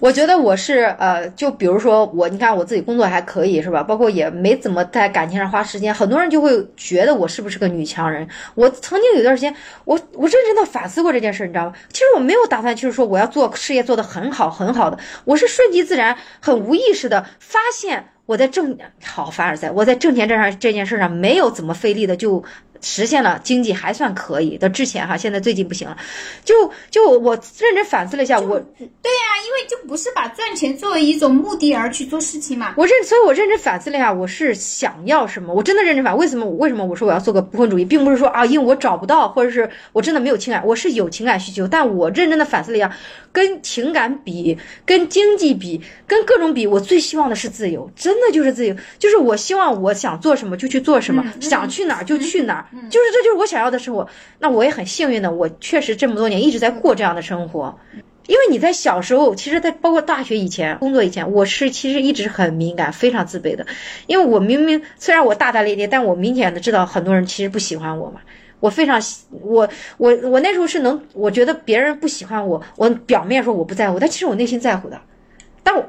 [0.00, 3.80] 我觉得我是呃，就比如说我，你看我自己工作还可以是吧？
[3.80, 8.26] 包括也没怎么在感情上花时间，很多人就会觉得我是不是个女强人？
[8.56, 11.72] 我曾经有段时间，我我认真的反思过这件事，你知道吗？
[11.92, 22.42] 其实我没有打算就是说我要做事业做得很好很好的，我是顺其自然，很无意识的发现我在挣好凡尔赛，我在挣钱这上这件事上没有怎么费力的就。
[22.80, 25.96] 实现了经济还算可以的之前哈，现在最近不行了，
[26.44, 26.54] 就
[26.90, 32.74] 就我认真反思了一下，我对呀，因为就不是把赚钱作为一种目的而去做事情嘛。
[32.76, 35.52] 我认，所以我认真反思了一下，我是想要什么？
[35.54, 36.46] 我真的认真反，为什么？
[36.50, 42.90] 为什么我说我要做个不婚主义，并不是说啊，因为我找不到，或者是我真的没有情感，我是有情感需求，但我认真的反思了一下，
[43.32, 52.64] 跟情感比，跟经济比，跟各种比，我最希望的是自由，真的就是自由，就是我希望我想做什么就去做什么，想去哪儿就去哪儿。
[52.72, 57.78] 就是这就是我想要的生活，那我也很幸运的，我确实这么多年一直在过这样的生活。
[58.26, 63.66] 因为你在小时候，其实，在包括大学以前、工作以前，我是其实一直很敏感、非常自卑的。
[64.06, 68.20] 因为我明明虽然我大大咧咧，但我明显的知道很多人其实不喜欢我嘛。
[68.60, 69.00] 我非常
[69.30, 75.00] 我我我那时候是能，我觉得别人不喜欢我，我表面说我不在乎，但其实我内心在乎的。
[75.62, 75.86] 但我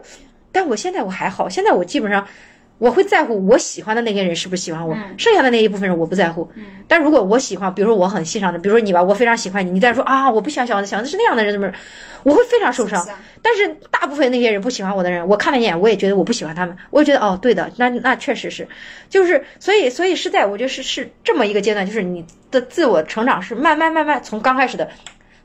[0.53, 2.25] 但我现在我还好，现在我基本上。
[2.79, 6.49] 我会在乎我喜欢的那些人是不是喜欢我，剩下的那一部分人我不在乎。
[6.87, 11.71] 但如果我喜欢，比如说我很欣赏的，比如说你吧，我非常喜欢你，你再说啊，我不喜欢小王子，小王子是那样的人，怎么，
[12.23, 13.05] 我会非常受伤。
[13.41, 18.67] 但是大部分那些人不喜欢我的人，我看了一眼，我也觉得我不喜欢他们，我也觉得哦，对的，那那确实是，
[19.09, 24.89] 就是所以所以是在我觉得是是这么一个阶段，就是你的自我成长是慢慢慢慢从刚开始的。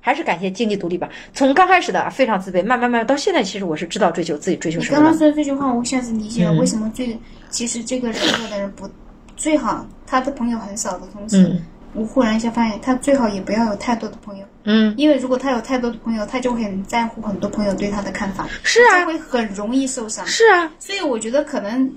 [0.05, 1.09] 还是感谢经济独立吧。
[1.33, 4.97] 从刚开始的非常自卑，慢慢慢到现在，其实我是知道追求自己追求什么。
[4.99, 8.87] 刚刚说的这句话，我一下子理解了为什么最其实这个人格的人不
[9.35, 11.59] 最好，他的朋友很少的同时，
[11.95, 14.45] 我忽然一下发现，他最好也不要有太多的朋友。
[14.65, 20.27] 嗯，因为如果他有太多的朋友，他就会很在乎很多朋友对他的看法，是啊，会很容易受伤。
[20.27, 21.91] 是啊，所以我觉得可能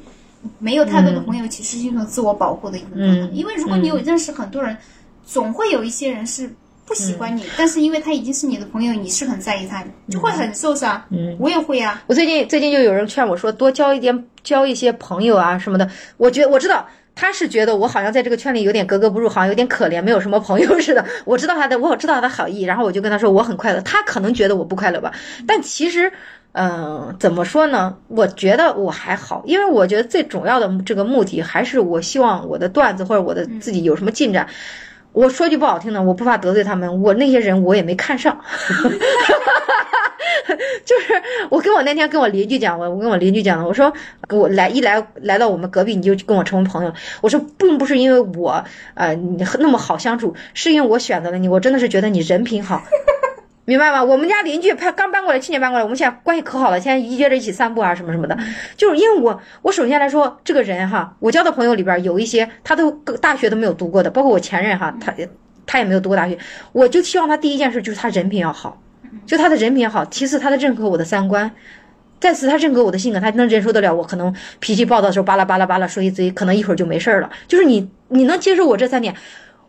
[0.59, 3.29] 没有太多的朋友，其实是一种自我保护的一种状态。
[3.33, 4.77] 因为如果你有认识很多人，
[5.25, 6.49] 总会有一些人是。
[6.87, 11.03] 不喜欢你，但是因为他已经是你的朋友，你是很在意他的，就会很受伤。
[11.09, 12.01] 嗯，我也会啊。
[12.07, 15.87] 我最近最近就有人劝我说，多交一点交一些朋友啊什么的。
[16.15, 21.05] 我觉我知道他是觉得我好像在这个圈里有点格格不入，好像有点可怜，没有什么朋友似的。
[21.25, 23.81] 我知道他的，我知道他的好意，然后我就跟他说我很快乐。
[23.81, 25.13] 他可能觉得我不快乐吧，
[25.45, 26.11] 但其实。
[26.53, 27.95] 嗯，怎么说呢？
[28.07, 34.47] 我觉得我还好，因为我觉得最主要的这个目的还是我希望我的段子或者我的自己有什么进展。
[35.17, 38.39] 我说句不好听的，我不怕得罪他们，我那些人我也没看上。
[40.85, 43.91] 就是我跟我那天跟我邻居讲，我我跟我邻居讲了，我说
[44.29, 52.83] 我来一来来到我们隔壁你就跟我成为朋友，我说并不是因为我呃你那么好相处，是因为我选择了你，我真的是觉得你人品好。
[53.67, 54.01] 明白吗？
[54.01, 58.37] 我们家邻居他刚搬过来，去年搬过来，我们现在关系可好了，现在一约着一起散步啊，什么什么的。
[58.77, 65.13] 就是因为我，我首先来说，这个人哈，我交的朋友里边有一些他都大学都没有读过的，包括我前任哈，他
[65.65, 66.37] 他也没有读过大学。
[66.71, 68.81] 我就希望他第一件事就是他人品要好，
[69.25, 70.05] 就他的人品好。
[70.05, 71.51] 其次，他的认可我的三观，
[72.21, 77.29] 再次他认可我的性格，他能忍受得了我可能脾气暴躁的时候巴拉巴拉巴拉说一堆，可能一会儿就没事儿了。
[77.49, 79.13] 就是你你能接受我这三点。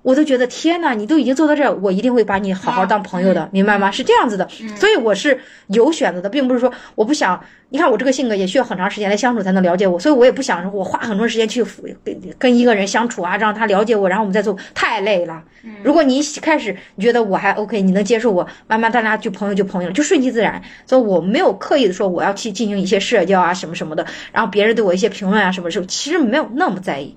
[0.09, 3.91] 我都觉得天呐，你都已经做到这儿，我一定会把你好好当朋友的，明白吗？
[3.91, 7.39] 是这样子的，所以我是有选择的，并不是说我不想。
[7.71, 11.63] 你看我这个性格也需要很长时间来相处才能了解我，所以我也不想我花很多时间去
[12.03, 15.45] 跟跟一个人相处啊，让他了解我，然后我们再做，太累了。
[15.83, 20.63] 如果你一开始你觉得我还 OK，你能接受我，慢慢大家就朋友就朋友了，就顺其自然。
[20.87, 27.15] 所以我没有刻意的说我要去进行一些社交啊什么什么的，然后别人对我一些评论啊什么什么，其实没有那么在意。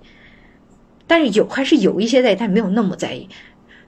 [1.12, 3.28] 但是有还是有一些在意，但没有那么在意。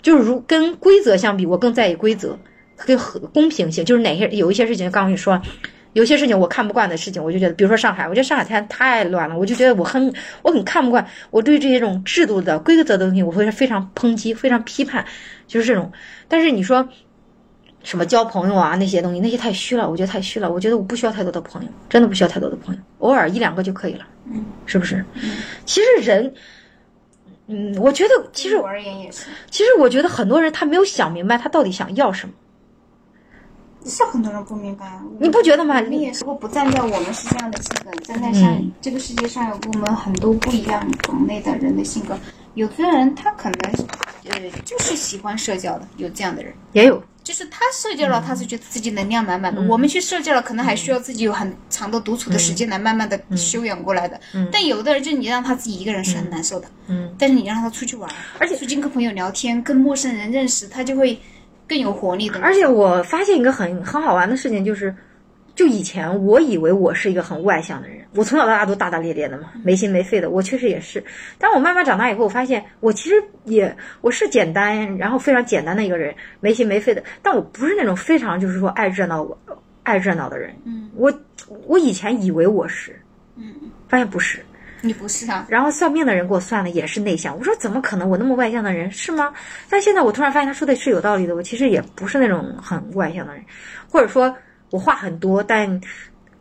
[0.02, 2.38] 就是如跟规则相比，我更在意规则
[2.76, 3.86] 跟和公平性。
[3.86, 5.42] 就是哪些有一些事情，刚刚跟你说，
[5.94, 11.08] 有些事情我看不惯的事情，我就觉得，比如说上海，我觉得上海太太乱了，我就觉得我很我很看不惯。
[11.32, 15.06] 我对这些种制度的规则的东西，我会非常抨击，非常批判，
[15.48, 15.90] 就是这种。
[16.28, 16.86] 但是你说
[17.84, 20.52] 什么交朋友啊那些东西，那些太虚了，我觉得太虚了。
[20.52, 24.06] 我觉得我不需要太多的朋友，真的不需要太多的朋友，偶尔一两个就可以了，
[24.66, 25.06] 是不是？
[25.66, 26.34] 其实人。
[27.54, 29.26] 嗯，我觉得其实我而言也是。
[29.52, 32.34] 其实我觉得很多人他没有想明白他到底想要什么。
[33.86, 35.82] 是很多人不明白，你不觉得吗？
[35.82, 36.22] 你也是。
[36.22, 42.18] 如果不站在我们是这样的性格，站在像这个世界上有我们很多不一样种类的人的性格，
[42.54, 43.74] 有的人他可能
[44.30, 47.04] 呃就是喜欢社交的，有这样的人也有。
[47.24, 49.62] 就是他社交了，他是觉得自己能量满满的。
[49.64, 54.20] 我们去社交了，可能还需要自己有很长的独处的时间来慢慢的修养过来的。
[54.52, 56.68] 但有的人，就你让他自己一个人是很难受的。
[56.88, 57.16] 嗯。
[57.18, 58.10] 但是你让他出去玩，
[58.40, 61.18] 而且出去跟朋友聊天，跟陌生人认识，他就会
[61.68, 62.40] 更有活力的。
[62.42, 64.94] 而且我发现一个很很好玩的事情，就是。
[65.56, 70.32] 就以前我以为我是一个很外向的人，我从小到大都大大咧咧的嘛，没心没肺的。
[70.32, 71.04] 我确实也是，
[71.38, 77.04] 但我慢慢长大以后，我发现我其实也我是简单，然后非常简单的一个人，没心没肺的。
[77.22, 79.28] 但我不是那种非常就是说爱热闹、
[79.84, 80.56] 爱热闹的人。
[80.66, 81.14] 嗯，我
[81.68, 83.00] 我以前以为我是，
[83.36, 83.54] 嗯，
[83.88, 84.44] 发现不是，
[84.82, 85.46] 你不是啊。
[85.50, 88.10] 然后算命的人给我算的也是内向，我说怎么可能？
[88.10, 89.32] 我那么外向的人是吗？
[89.70, 93.44] 但现在我突然发现他说的是有道理的，我其实也不是那种很外向的人，
[93.88, 94.36] 或者说。
[94.74, 95.80] 我话很多，但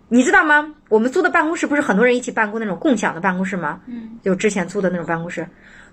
[0.09, 0.75] 你知道吗？
[0.88, 3.83] 我们租的办公室不是很多人一起办公那种共享的办公室吗？
[3.87, 5.47] 嗯，就之前租的那种办公室，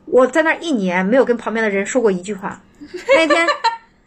[0.05, 2.61] 我在那一年没有跟旁边的人说过一句话。
[3.13, 3.45] 那天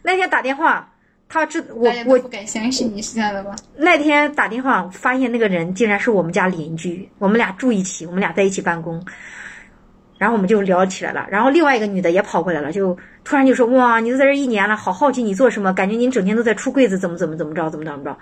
[0.01, 0.91] 那天打电话，
[1.29, 3.55] 他知我我不敢相信你是这样的吧？
[3.77, 9.05] 那天打电话发现那个人竟然是我们家邻居，我们俩住一起，我们俩在一起办公，
[10.17, 11.27] 然后我们就聊起来了。
[11.29, 12.97] 然后另外一个女的也跑过来了，就。
[13.23, 15.73] 突然就说哇，你都在这一年了，好好奇你做什么？
[15.73, 18.17] 感觉你整天都在出柜子，怎么怎么怎么着，怎么怎么着？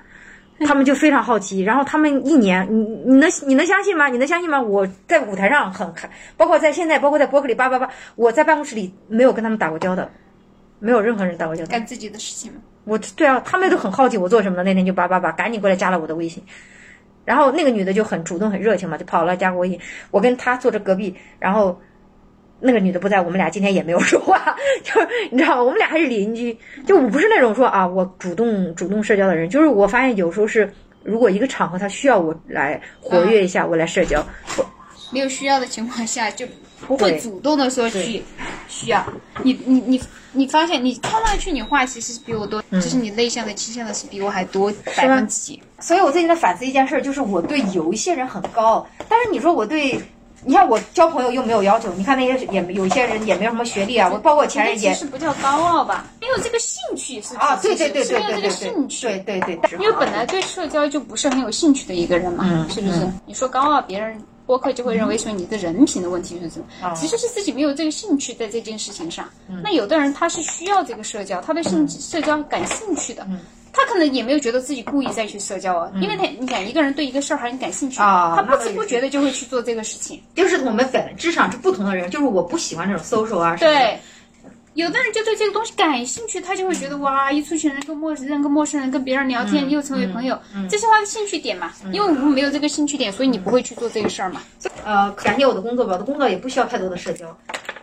[0.67, 1.61] 他们就非常好奇。
[1.61, 4.09] 然后他们一年，你你能你能相信吗？
[4.09, 4.61] 你能相信吗？
[4.61, 10.07] 我在舞台上很开，包括在现在，包括在博客里叭叭叭，我在办公室里没有跟他们打过交道，
[10.77, 11.71] 没有任何人打过交道。
[11.71, 12.59] 干自己的事情吗？
[12.83, 14.63] 我对啊，他们都很好奇我做什么的。
[14.63, 16.43] 那天就叭叭叭，赶紧过来加了我的微信。
[17.25, 19.79] 然后那个女的就很主动、很热情嘛，就跑了加我微信。
[20.11, 21.81] 我跟她坐着隔壁，然后。
[22.62, 25.63] 那个女的不在，我们俩今天也没有说话，就是你知道吗？
[25.63, 30.71] 我们俩还是邻居，就我不是那种说啊，我主动主动社交的人，就是我发现有时候是，
[31.04, 34.24] 如果一个场合他需要我来活跃一下，我来社交，
[35.12, 36.45] 没有需要的情况下就
[36.88, 38.21] 不会主动的说去
[38.67, 39.04] 需要。
[39.43, 45.62] 你你你你发现你看上去你话其实是比我多，就是你内向的倾向的是比我还多百分之几。
[45.80, 50.00] 所以我最近在反思一件事，就是我对有一些人很高，但是你说我对。
[50.43, 63.08] 你看我交朋友又没有要求，你看那些也有一些人也没有什么学历啊，我包括前任也是不叫高傲吧，没有这个兴趣是啊，对对对对对对，兴趣，对对对，因为本来对社交就不是很有兴趣的一个人嘛，是不是？
[63.25, 66.93] 你说高傲，别人播客就会认为说你的人品的问题是什么？
[66.95, 69.30] 其实是自己没有这个兴趣在这件事情上。
[69.63, 73.25] 那有的人他是需要这个社交，他对兴社交感兴趣的，
[73.73, 80.21] 他可能也没有觉得自己故意再去社交啊，因为他你看一个人对一个事儿很感兴趣，他不知不觉的就会去做这个事情。
[80.36, 83.55] 就是我们本质上是不同的人，就是我不喜欢这种 social 啊。
[83.57, 83.99] 对。
[84.73, 91.73] 有的人就对这个东西感兴趣，他就会觉得哇，一出去人跟陌生人跟陌生人跟别人聊天，又成为朋友，这是他的兴趣点嘛？
[91.91, 94.41] 因为我们没有这个兴趣点，所以你不会去做这个事儿嘛？
[94.86, 97.38] 呃，感谢我的工作吧，我的工作也不需要太多的社交，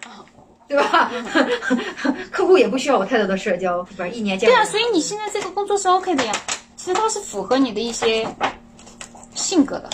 [0.66, 1.12] 对吧？
[2.38, 4.06] 客户也不需要我太多的社交，对吧？
[4.06, 6.32] 一年见对啊，所以你现在这个工作是 OK 的呀，
[6.76, 8.24] 其实它是符合你的一些
[9.34, 9.90] 性格的。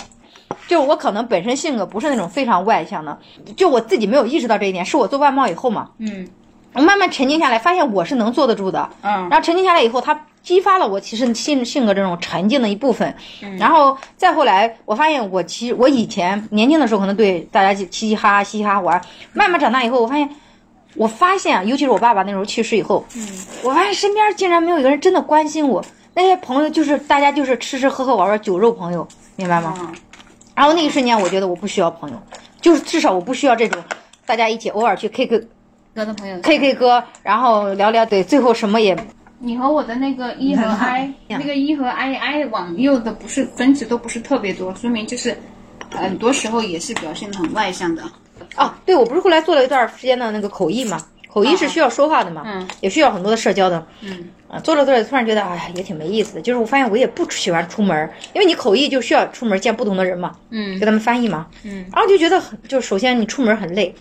[0.67, 3.17] 就我可能本身性格不是那种非常外向的，
[3.57, 6.27] 就我自己没有意识到这一点，是我做外贸以后嘛，嗯。
[6.73, 8.87] 我慢慢沉静下来，发现我是能坐得住的。
[9.01, 13.15] 嗯，然后沉静下来以后，它激发了我其实性性格这种沉静的一部分。
[13.41, 20.29] 嗯，然后再后来，我发现我其实我以前年轻的时候可能对大家嘻嘻哈哈嘻嘻哈哈玩，慢慢长大以后，我发现，
[20.95, 23.27] 我发现尤其是我爸爸那时候去世以后，嗯，
[23.63, 25.83] 我发现身边竟然没有一个人真的关心我。
[26.13, 29.05] 那些朋友就是大家就是吃吃喝喝玩玩酒肉朋友，
[29.35, 29.91] 明白吗？
[30.55, 32.17] 然后那一瞬间，我觉得我不需要朋友，
[32.61, 33.83] 就是至少我不需要这种
[34.25, 35.47] 大家一起偶尔去 K K。
[35.93, 38.97] 歌的朋友，K K 歌，然后聊聊，对，最后什么也。
[39.39, 45.37] 你和我的那个 E 和 I， 那个 E 和 I I 往右的不是分值都不是特别多，说明就是
[45.93, 48.03] 很多时候也是表现的很外向的。
[48.57, 50.97] 哦，对，我不是后来做了一段时间的那个口译嘛，
[51.31, 56.41] 口译是需要说话的嘛，嗯，也需要很多的社交的，嗯，啊，做着做着突然觉得，哎，也挺没意思的。
[56.41, 63.93] 就是我发现我也不喜欢出门，因为你口译就需要出门见不同的人嘛，嗯，给他们翻译嘛，嗯，然后就觉得很，就首先你出门很累。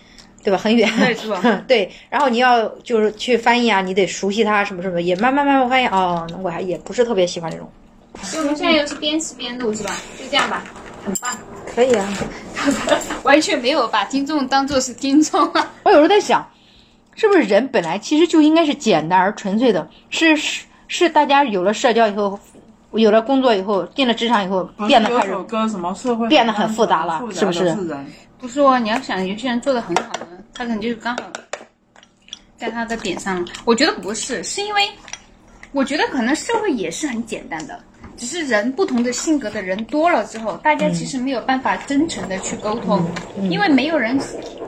[0.44, 0.58] 对吧？
[0.58, 0.86] 很远，
[1.66, 7.66] 对，然后你要就是去翻译啊，你得熟悉它什么什么，也慢慢慢慢发现哦，我还也不是特别喜欢这种。
[8.20, 9.96] 所以我们现在又是边吃边录是吧？
[10.18, 10.62] 就这样吧，
[11.02, 11.34] 很棒。
[11.74, 12.06] 可以啊，
[13.24, 15.72] 完全没有把听众当做是听众啊。
[15.82, 16.46] 我有时候在想，
[17.14, 19.88] 是不是人本来其实就应该是简单而纯粹的？
[20.10, 22.38] 是是是，大家有了社交以后，
[22.92, 27.76] 有了工作以后，进了职场以后，变得开始跟什么社会变得很复杂了，是不是？
[28.38, 31.24] 不是哦，你要想有些人做的很好的，他可能就是刚好
[32.56, 33.46] 在他的点上。
[33.64, 34.88] 我觉得不是，是因为
[35.74, 37.78] 我觉得可能社会也是很简单的。
[38.16, 43.04] 只是人不同的性格的人多了之后，大家其实没有办法真诚的去沟通，
[43.50, 44.16] 因为没有人，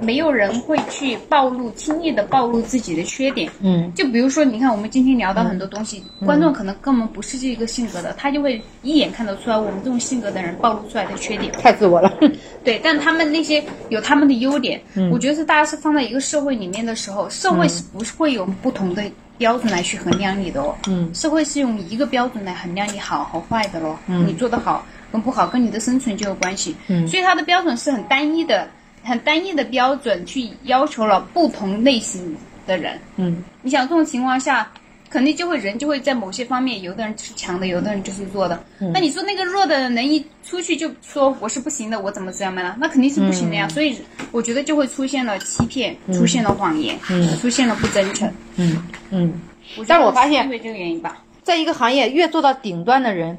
[0.01, 3.49] 没有人会去暴露轻易的暴露自己的缺点。
[3.61, 11.53] 嗯，就比如说，你看我们今天聊到很多东西，观众可能根本不是这个性格的，他就会一眼看得出来我们这种性格的人暴露出来的缺点。
[11.53, 12.13] 太自我了。
[12.65, 19.05] 对，但他们那些有他们的优点，我觉得是大家是放在一个社会里面的时候，社会是不会有不同的。
[19.39, 28.69] 标准来去衡量你的哦，嗯，社会是用一个标准来衡量你好和坏的咯，嗯，你做得好跟不好跟你的生存就有关系，嗯，所以它的标准是很单一的，
[29.03, 34.71] 很单一的标准去要求了不同类型的人，嗯，你想这种情况下，
[35.17, 42.77] 肯定就会人就会在某些方面，有的人是强的，有的人就是弱的，那你说那个弱的人一出去就说我是不行的，我怎么这样呢？
[42.79, 43.97] 那肯定是不行的呀，所以
[44.31, 48.87] 我觉得就会出现了欺骗，出现了谎言，嗯，出现了不真诚，嗯。
[49.11, 49.41] 嗯，
[49.89, 53.39] 但是我发现，因为这个原因吧，在一个行业越做到顶端的人，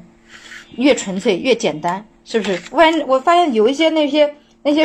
[0.78, 2.60] 越纯粹越简单，是不是？
[2.72, 4.84] 我我发现有一些那些那些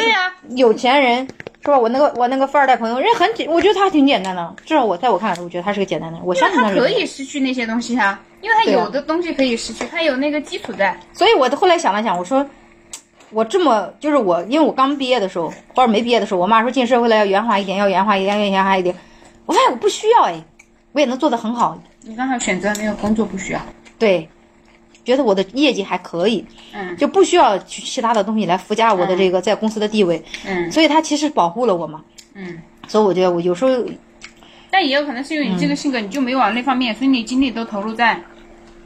[0.51, 1.27] 有钱人，
[1.63, 1.79] 是吧？
[1.79, 6.27] 我那个我那个富二代朋友，人很简，我觉得他挺简单的，至少我在我看来，我觉得他是个简单的人。
[6.27, 10.95] 我相信他可以失去那些东西啊，因为他有的东西可以失去，他有那个基础在。
[11.13, 12.45] 所以我后来想了想，我说，
[13.31, 18.93] 我这么就是我，因为我刚毕业的时候或者没毕业的时候，我妈说进社会了要圆滑一点，要圆滑一点，要圆滑一点。
[19.45, 20.43] 我发现我不需要哎。
[20.91, 21.75] 我也能做得很好。
[22.01, 23.59] 你刚才选择那个工作不需要，
[23.97, 24.29] 对，
[25.03, 32.01] 觉得我的业绩还可以，嗯，就不需要去其他的东西来附加我的这个在公司的地位，嗯，所以他其实保护了我嘛，
[32.35, 33.83] 嗯，所以我觉得我有时候，
[34.69, 38.21] 但也有可能是因为你这个性格，你就没往那方面，所以你精力都投入在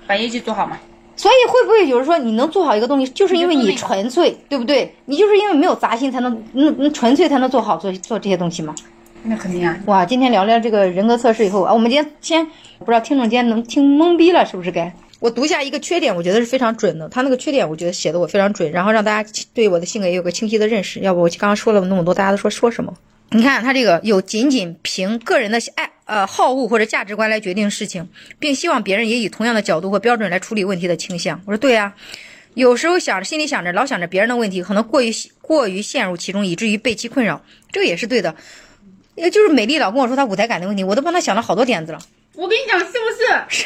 [0.06, 0.77] 把业绩做好嘛。
[1.15, 4.93] 所以会不会有人说你能做好一个东西，就是因为你纯粹，对不对？
[5.06, 8.75] 你就是因为没有杂心才能，嗯，纯粹才能做好做做这些东西吗？
[9.23, 9.75] 那肯定啊！
[9.88, 12.45] 哇，今天聊聊这个人格测试以后啊，我们今天先
[12.77, 14.71] 不知道听众今天能听懵逼了是不是？
[14.71, 17.10] 该我读一下一个缺点，我觉得是非常准的。
[17.10, 20.99] 他那个缺点，我觉得写的我非常准，然后让大家对我的性格也有个清晰的认识。
[20.99, 22.93] 要不我刚刚说了那么多，大家都说说什么？
[23.32, 28.07] 你看他这个有仅仅凭个人的爱呃好恶或者价值观来决定事情，
[28.39, 31.41] 并希望别人也以同样的角度和标准来处理问题的倾向。
[31.45, 31.93] 我说对啊，
[32.53, 35.11] 有时候想着心里想着老想着别人的问题，可能过于
[35.41, 38.36] 过于陷入其中，以至于被其困扰，这个也是对的。
[39.15, 41.99] 也就是美丽老跟我说她舞台感的问题，我都帮她想了好多点子了。
[42.36, 43.26] 我跟你讲，是不是？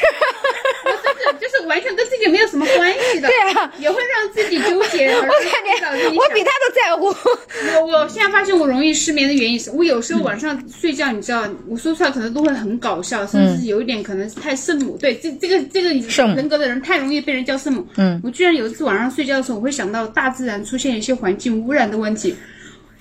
[1.40, 5.08] 就是完全跟自己没有什么关系的，对啊，也会让自己纠结。
[5.16, 7.06] 我感觉我比他都在乎。
[7.80, 14.96] 我我现在发现我容易失眠的原因是我有时候晚上睡觉，你知道，我说出来可能都会很搞笑，甚至有一点可能太圣母。
[14.98, 15.90] 对，这这个这个
[16.34, 17.86] 人格的人太容易被人叫圣母。
[17.96, 22.34] 嗯，我居然有一次晚上睡觉的时候，我会想到大自然出现一些环境污染的问题。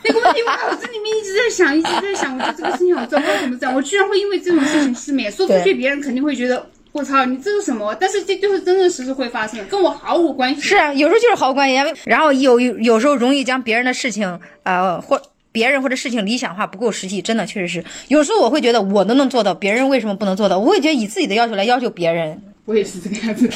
[0.04, 3.76] 那个问题我脑子里面一直在想，一直在想，我觉得这个事情好糟糕，怎么这样？
[3.76, 7.96] 我居然会因为这种事情失眠，说出去别人肯定会觉得我操，你这是什么？
[8.00, 10.62] 但是这就是真真实实会发生，跟我毫无关系。
[10.62, 11.76] 是啊，有时候就是毫无关系。
[12.06, 15.22] 然后有有时候容易将别人的事情，呃，或
[15.52, 17.22] 别人或者事情理想化，不够实际。
[17.22, 20.60] 真的确实是，有时候我会觉得我都能做到，别人为什么不能做到？
[20.60, 22.42] 我会觉得以自己的要求来要求别人。
[22.66, 23.50] 我也是这个样子，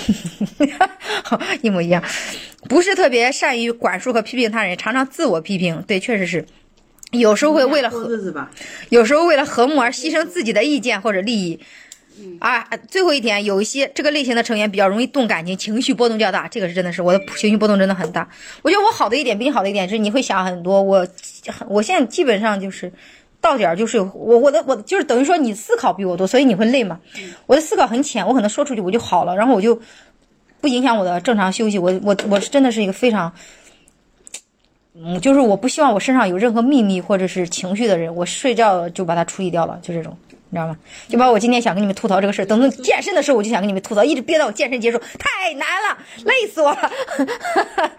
[1.62, 2.02] 一模一样。
[2.68, 5.84] 不是特别善于管束和批评他人，常常自我批评。
[5.86, 6.46] 对，确实是。
[7.12, 8.10] 有时候会为了和，
[8.90, 11.60] 有时候为了和睦而牺牲自己的意见或者利益。
[12.40, 16.48] 啊，最后一点，有一些这个类型的成员比较容易动感情，情绪波动较大。
[16.48, 18.28] 这个是真的是我的情绪波动真的很大。
[18.62, 20.82] 我觉得我好的一点比你好的一点是你会想很多。
[20.82, 21.08] 我
[21.68, 22.92] 我现在基本上就是
[23.42, 27.00] 到点儿就是我我的我就是等于说你思考比我多，所以你会累嘛。
[27.46, 29.80] 我的思考很浅，我可能说出去我就好了，然后我就
[30.62, 31.78] 不影响我的正常休息。
[31.78, 33.34] 我我我是真的是一个非常。
[34.98, 40.18] 嗯，就是我不希望我身上有任何秘密或者是情绪的人，我睡觉就把它处理掉了，就这种，
[40.56, 40.78] 你知道吗？
[41.10, 46.92] 就把我今天想跟你们吐槽这个事儿，等等健身的时候我就想跟你们吐槽，一直憋到我健身结束，太难了，累死我了。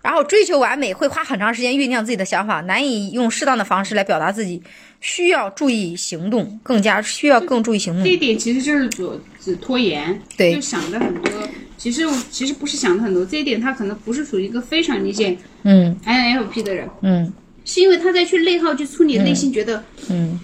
[0.00, 4.60] 然后追求完美会花很长时间酝酿自己的想法，难以用适当的方式来表达自己，
[5.00, 8.02] 需要注意行动，更加需要更注意行动。
[8.02, 9.08] 这一点其实就是指
[9.38, 11.30] 指拖延，对，就想的很多。
[11.76, 17.32] 其实其实不是想的很多，这一点他可能不是属于一个非常理解嗯 NFP 的人，嗯，
[17.64, 20.40] 是因为他在去内耗去处理内心，觉得嗯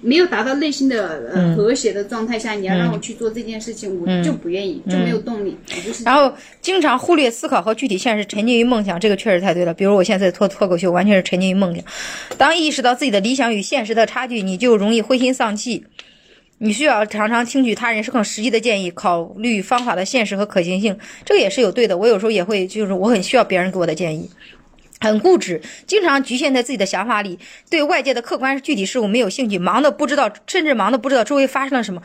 [0.00, 5.56] 没有达到内心的呃和谐的状态下，你要让我去做这件事情，我就不愿意，就没有动力。
[6.04, 9.74] 然后经常忽略思考和具体现实，沉浸于梦想，这个确实太对了。
[9.74, 11.84] 比如我现在脱脱口秀，完全是沉浸于梦想。
[12.36, 15.84] 当意识到自己的理想与现实的差距，你就容易灰心丧气。
[16.60, 21.96] 你需要常常听取他人是更实际的建议，考虑方法的现实和可行性，这个也是有对的。
[21.96, 24.28] 我有时候也会，就是我很需要别人给我的建议，
[25.00, 27.38] 很固执，经常局限在自己的想法里，
[27.70, 32.02] 对外界的客观具体事物没有兴趣，忙的不知道，甚至忙的不知道周围发生了什么。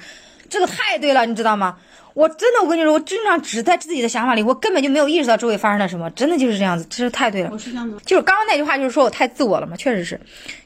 [0.49, 1.77] 这个太对了，你知道吗？
[2.13, 7.49] 我真的，我跟你说，我经常只在自己的想法里，我根本就没有意识到周围发生了什么，真的就是这样子，真是太对了。
[7.51, 10.19] 我是这样的，就是刚刚那句话，就是说我太自我了嘛，确实是。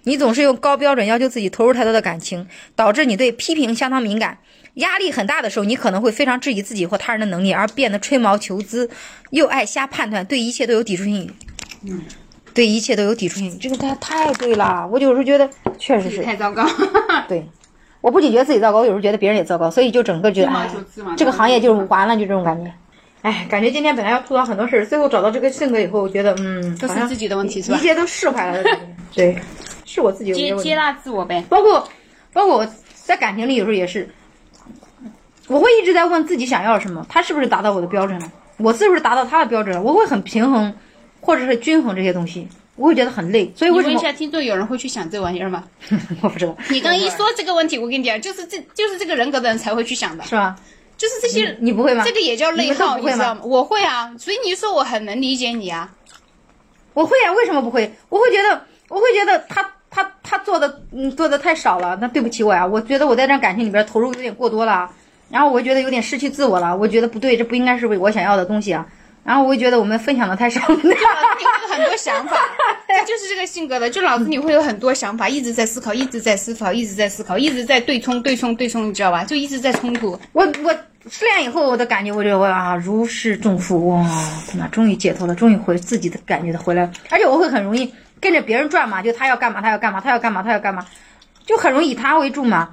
[0.04, 4.38] 你总是用高标准要求自己，投入太多的感情，导致你对批评相当敏感，
[4.74, 8.90] 压力很大的时候，你可能会非常质疑自己或他人的能力，而变得吹毛求疵，
[9.30, 11.34] 又爱瞎判断，对一切都有抵触性。
[11.84, 12.02] 嗯，
[12.54, 14.88] 对一切都有抵触性，这个太太对了。
[14.92, 16.66] 我有时候觉得确实是太糟糕。
[17.28, 17.48] 对。
[18.00, 20.70] 我不仅觉得自己糟糕，我有时候觉得别人也糟糕，所以就整个觉得哎，
[21.18, 22.72] 这个行业就是完了，就这种感觉。
[23.24, 27.78] 哎，感觉今天本来要吐槽很多事儿，最后找到这个性格以后，我觉得嗯，都是自己的问题是吧？
[27.78, 28.64] 一切都释怀了。
[29.14, 29.36] 对，
[29.84, 31.44] 是我自己接接纳自我呗。
[31.50, 31.86] 包括
[32.32, 34.08] 包括我在感情里有时候也是，
[35.48, 38.32] 我会一直在问自己想要什么，他是不是达到我的标准了？
[38.58, 39.82] 我是不是达到他的标准了？
[39.82, 40.74] 我会很平衡，
[41.22, 42.48] 或者是均衡这些东西。
[42.76, 43.96] 我会觉得很累，所以为什么？
[43.96, 45.64] 问一下听众，有人会去想这玩意儿吗？
[46.22, 46.56] 我不知道。
[46.70, 50.56] 你刚一说这个问题，我跟你讲，就是这就是这个人格的人才会去想的，是吧？
[50.96, 52.04] 就是这些，你不会吗？
[52.06, 53.42] 这个也叫内耗，你知道吗？
[53.44, 55.92] 我会啊，所以你说我很能理解你啊。
[56.94, 57.92] 我会啊，为什么不会？
[58.10, 62.64] 我会觉得，我会觉得他他他做的嗯做的太少了，那对不起我呀。
[62.64, 64.88] 我觉得我在这感情里边投入有点过多了，
[65.32, 68.86] 然后我觉得有点失去自我了，我觉得不对，这不应该是为我想要的东西啊。
[69.28, 72.38] 然后我会觉得我们分享的太少了，脑子里会有很多想法，
[72.88, 79.26] 他就是这个性格的，就脑子里会有很多想法，一直在思考，一直在思考，一直在思考，一直在对冲，对冲，对冲，你知道吧？
[79.26, 80.18] 就一直在冲突。
[80.32, 80.74] 我我
[81.10, 84.02] 失恋以后，我的感觉，我觉得我啊如释重负，哇，
[84.50, 86.92] 他妈终于解脱了，终于回自己的感觉的回来了。
[87.10, 90.86] 而且我会很容易跟着别人转嘛，就他要干嘛，他要干嘛，他要干嘛，他要干嘛，
[91.46, 92.70] 就很容易以他为主嘛。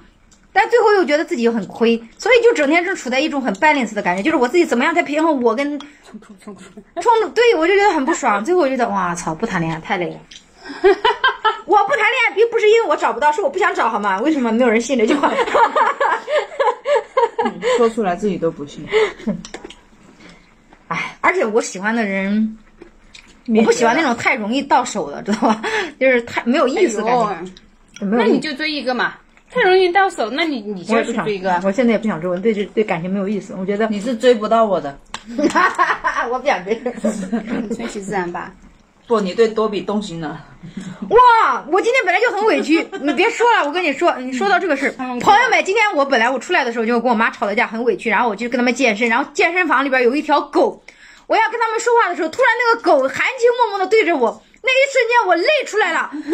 [0.54, 6.62] 但最后又觉得自己很亏，所以就整天是处在一种很 balance 的感觉，就是我自己怎么样才平衡我跟冲突冲突
[7.00, 8.42] 冲，对我就觉得很不爽。
[8.44, 10.16] 最后我觉得哇操，不谈恋爱太累了。
[11.66, 14.20] 我不谈恋爱并不是因为我找不到，是我不想找好吗？
[14.20, 15.32] 为什么没有人信这句话？
[17.76, 18.86] 说出来自己都不信。
[20.88, 22.56] 哎，而且我喜欢的人，
[23.48, 25.62] 我不喜欢那种太容易到手的，知道吧？
[25.98, 27.44] 就是太没有意思感觉。
[28.00, 29.14] 那你就追一个嘛。
[29.54, 31.60] 太容易到手，那你你就去追一个。
[31.64, 33.54] 我现在也不想追，我对这对感情没有意思。
[33.56, 34.98] 我觉得你是追不到我的，
[36.30, 36.82] 我不想追，
[37.74, 38.52] 顺其自然吧。
[39.06, 40.44] 不，你对多比动心了。
[41.10, 50.82] 哇，我今天本来就很委屈，你别说了，我跟你说，你说到这个事，朋友们，今天我本来我出来的时候就跟我妈吵了架，很委屈，然后我就跟他们健身，然后健身房里边有一条狗，
[51.26, 56.24] 我要跟他们说话的时候，突然那个狗含情脉脉的对着我，那一瞬间我泪出来了， 真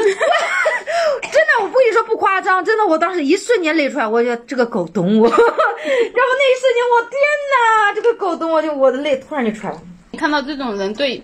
[1.32, 7.12] 的，我不跟你说不夸张，真的，我当时一瞬间泪出来，我觉得这个狗懂我， 然后那一瞬间我天
[7.50, 9.82] 哪，这个狗懂我，就我的泪突然就出来了。
[10.10, 11.22] 你看到这种人对。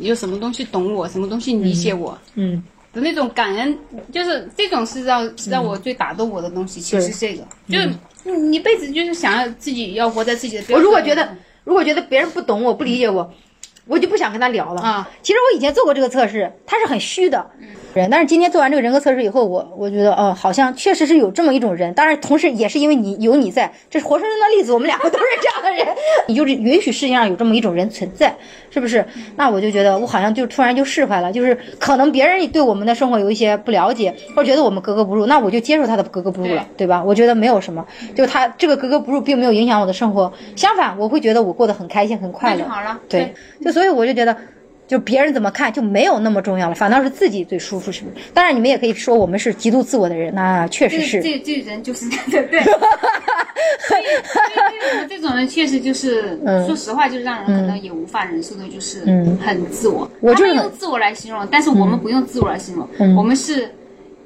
[0.00, 3.76] 有什么东西懂我，什么东西理解我，嗯，的那种感恩，
[4.12, 6.80] 就是这种是让是让我最打动我的东西。
[6.80, 10.62] 其实这个，就你一辈子就是想要自己要活在自己的。
[10.72, 11.28] 我如果觉得，
[11.64, 13.28] 如果觉得别人不懂我，不理解我，
[13.88, 15.10] 我就不想跟他聊了啊。
[15.22, 17.50] 其实我以前做过这个测试，它是很虚的。
[17.98, 21.92] 人，但是今天做完这个人格测试以后，我我觉得，哦，好像确实是有这么一种人。
[21.94, 25.94] 当然，同时也是因为你有你在，这是活生生的例子，我们两个都是这样的人。
[26.28, 28.32] 你就是允许世界上有这么一种人存在，
[28.70, 29.04] 是不是？
[29.36, 31.32] 那我就觉得我好像就突然就释怀了。
[31.32, 37.02] 就是可能别人对我们的生活有一些不了解，或者觉得我们格格不入，那我就接受他的格格不入了，对吧？
[37.04, 37.84] 我觉得没有什么，
[38.14, 42.64] 就他这个格格不入并没有影响我的生活，相反，我会觉得我过得很开心、很快乐。
[42.68, 43.34] 好了，对，
[43.64, 44.36] 就所以我就觉得。
[44.88, 48.16] 就别人怎么看就没有那么重要了，反倒是自己最舒服，是不是？
[48.32, 51.22] 当然，你们也可以说我们是极度自我的人，那确实是。
[51.22, 52.62] 这这人就是对对对。
[53.86, 59.04] 所以，所以我们这种人确实就是，说实话，就是让人可能也无法忍受的，就是
[59.40, 60.10] 很自我。
[60.20, 63.70] 我就用自我来形容，但是我们不用自我来形容，我们是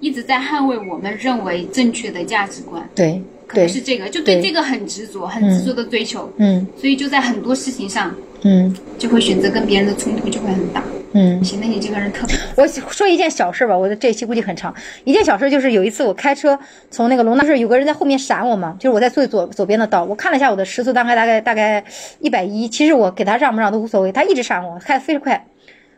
[0.00, 2.88] 一直在捍卫我们认为正确的价值观。
[2.94, 3.20] 对，
[3.52, 6.30] 对，是这个，就对这个很执着，很执着的追求。
[6.38, 6.66] 嗯。
[6.78, 8.14] 所以就在很多事情上。
[8.44, 10.82] 嗯，就会选择跟别人的冲突就会很大。
[11.12, 12.36] 嗯，显得你这个人特别。
[12.56, 14.74] 我说一件小事吧，我的这一期估计很长。
[15.04, 16.58] 一件小事就是有一次我开车
[16.90, 21.84] 从那个龙大市，有个人在后面闪我嘛，就是我在最左左边的道，我看了一下我的时速大概大概大概
[22.18, 25.46] 一百一，其实我给他让不让都无所谓，他一直闪我，开的飞快，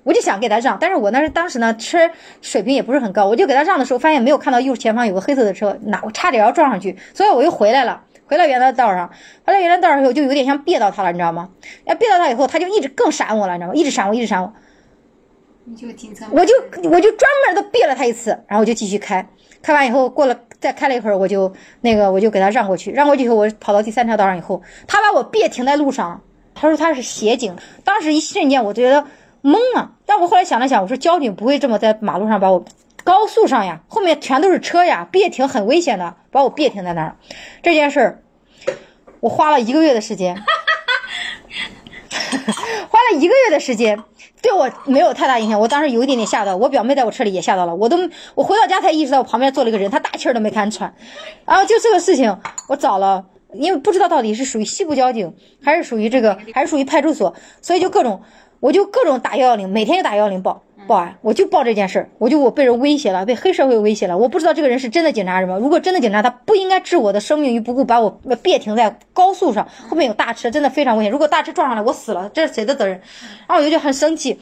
[0.04, 1.98] 我就想给他让，但是我那是当时呢车
[2.40, 8.02] 水平也不是很高，我就给他让的时候发现没有看到右前方有个黑色的车，那我差点要撞上去，所以我又回来了。
[8.26, 9.10] 回到原来的道上，
[9.44, 11.50] 回到原来道上以后，就有点像别到他了，你知道吗？
[11.84, 13.74] 要别到他以后，他就一直更闪我了，你知道吗？
[13.74, 14.50] 一直闪我，一直闪我。
[15.66, 16.24] 你就停车。
[16.30, 16.54] 我就
[16.90, 19.26] 我就专门的别了他一次，然后我就继续开。
[19.62, 21.52] 开完以后，过了再开了一会儿，我就
[21.82, 22.90] 那个我就给他让过去。
[22.92, 26.22] 让过去以后，我跑到第三条道上以后，他把我别停在路上。
[26.54, 27.54] 他说他是协警。
[27.84, 29.04] 当时一瞬间我觉得
[29.44, 29.92] 懵啊。
[30.04, 32.64] 但我后来想了想，我说交警不会这么在马路上把我。
[33.04, 37.16] 高速上呀，后面全都是车呀，别停很危险的，把我别停在那儿。
[37.62, 38.22] 这件事儿，
[39.20, 40.34] 我花了一个月的时间，
[42.88, 44.02] 花了一个月的时间，
[44.40, 45.60] 对我没有太大影响。
[45.60, 47.74] 我当时有一点点吓到，我表妹在我车里也吓到了。
[47.74, 47.98] 我都
[48.34, 50.94] 我回到家才意识到，我旁边坐了一个人，他大气儿都没敢喘。
[51.44, 52.34] 然后就这个事情，
[52.70, 58.22] 我找了，因为不知道到底是属于西部交警，还是属于这个，还是属于派出所，所以就各种，
[58.64, 60.62] 我就各种打幺幺零，每天就打幺幺零报。
[60.86, 64.16] 报案，我就报这件事儿，我就我被人威胁了，被黑社会威胁了。
[64.16, 65.58] 我不知道这个人是真的警察什么。
[65.58, 68.08] 如果真的警察，他不应该置我的生命于不顾，把我
[68.42, 71.12] 别停在高速上，后面有大车，真的非常危险。
[71.12, 72.98] 如果大车撞上来，我死了，这是谁的责任？
[73.46, 74.40] 然后我就就很生气，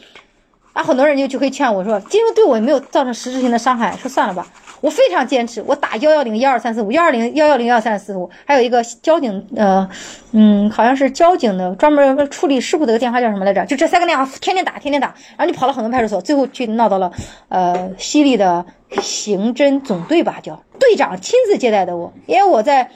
[0.73, 4.47] 啊，很多人就就会劝我说，金融对我也没有造成实质性的伤害，说算了吧。
[4.83, 9.89] 我非常坚持，我打幺幺零幺二三四五幺二零幺幺零幺三四五，还有一个交警，呃，
[10.33, 13.65] 嗯，好像是交警的专门处理事故的个电话叫什么来着？
[13.65, 17.13] 就这三个电话天天打，天天打，然后就跑了很多派出所，最后去闹到了
[17.49, 18.67] 呃西丽的
[19.01, 22.91] 刑侦总队吧，叫队长亲自接待的我，因为我在，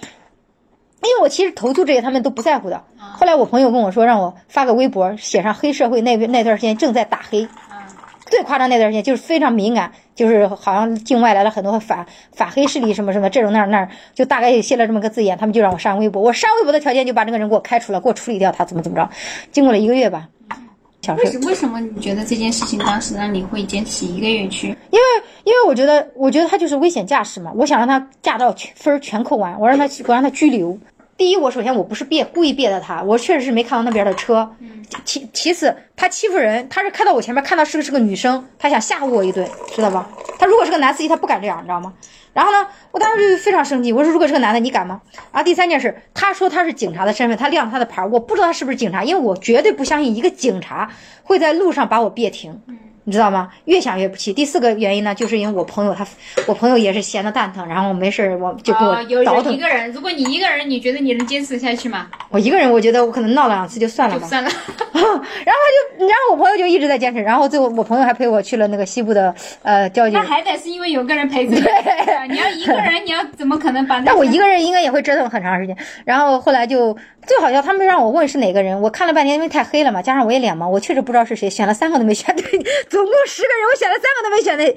[1.05, 2.83] 因为我其实投诉这些他们都不在乎的。
[2.99, 7.47] 后来我朋友跟我说，让我发个微博，写上黑社会那那段时间正在打黑。
[8.27, 16.21] 最夸张那段时间就是非常敏感，就是好像境外来了很多反反黑势力什么什么这种那儿那儿，就大概也写了这么个字眼，他们就让我删微博。
[16.21, 19.09] 我删微博的条件就把这个人给我开除了，给我处理掉他怎么怎么着。
[19.53, 20.29] 经过了一个月吧，
[21.03, 21.39] 小事。
[21.47, 24.69] 为什么你觉得这件事情当时让你会坚持一个月去？
[24.91, 25.05] 因为
[25.45, 30.77] 因为我觉得我觉得他就是危险驾驶嘛，我想让他驾照全分全扣完，我让他我让他拘留。
[31.17, 34.55] 第一，我首先我不是别故意别的他，我确实是没看到那边的车。
[35.05, 40.09] 其其次，他欺负人，他是看到我前面，看到是个是个女生，他想吓唬我一顿，知道吧？
[40.39, 41.95] 他如果是个男司机，他不敢这样，你知道吗？
[42.35, 45.01] 然后呢，我当时就非常生气，我说如果是个男的，你敢吗？
[45.33, 50.91] 然后第三件事，他说他是警察的身份，他亮他的牌，我不知道他是不是警察，因为我绝对不相信一个警察
[51.23, 52.61] 会在路上把我别停。
[53.07, 53.49] 你知道吗？
[53.67, 54.33] 越想越不气。
[54.33, 56.05] 第四个原因呢，就是因为我朋友他，
[56.47, 59.53] 我朋友也是闲的蛋疼，然后没事我就给我倒腾。
[59.53, 62.09] 一个人，如果你一个人，你觉得你能坚持下去吗？
[62.31, 64.27] 我一个人，我觉得我可能闹两次就算了吧。
[64.27, 64.51] 算了。
[64.93, 69.33] 然后他就，然后我朋友就一直在坚持，然后最后我朋友还陪我去了那个西部的
[69.63, 70.19] 呃交警。
[70.19, 71.61] 那还得是因为有个人陪着 你。
[71.61, 74.01] 对，你要一个人，你要怎么可能把？
[74.01, 75.77] 那 我一个人应该也会折腾很长时间。
[76.05, 76.97] 然后后来就
[77.27, 82.43] 最好笑，他们让我问是哪个人，我看了半天，因为太黑了嘛，加上我也脸盲，我确实不知道是谁，选了三个都没选对，
[82.89, 84.77] 总共十个人，我选了三个都没选对，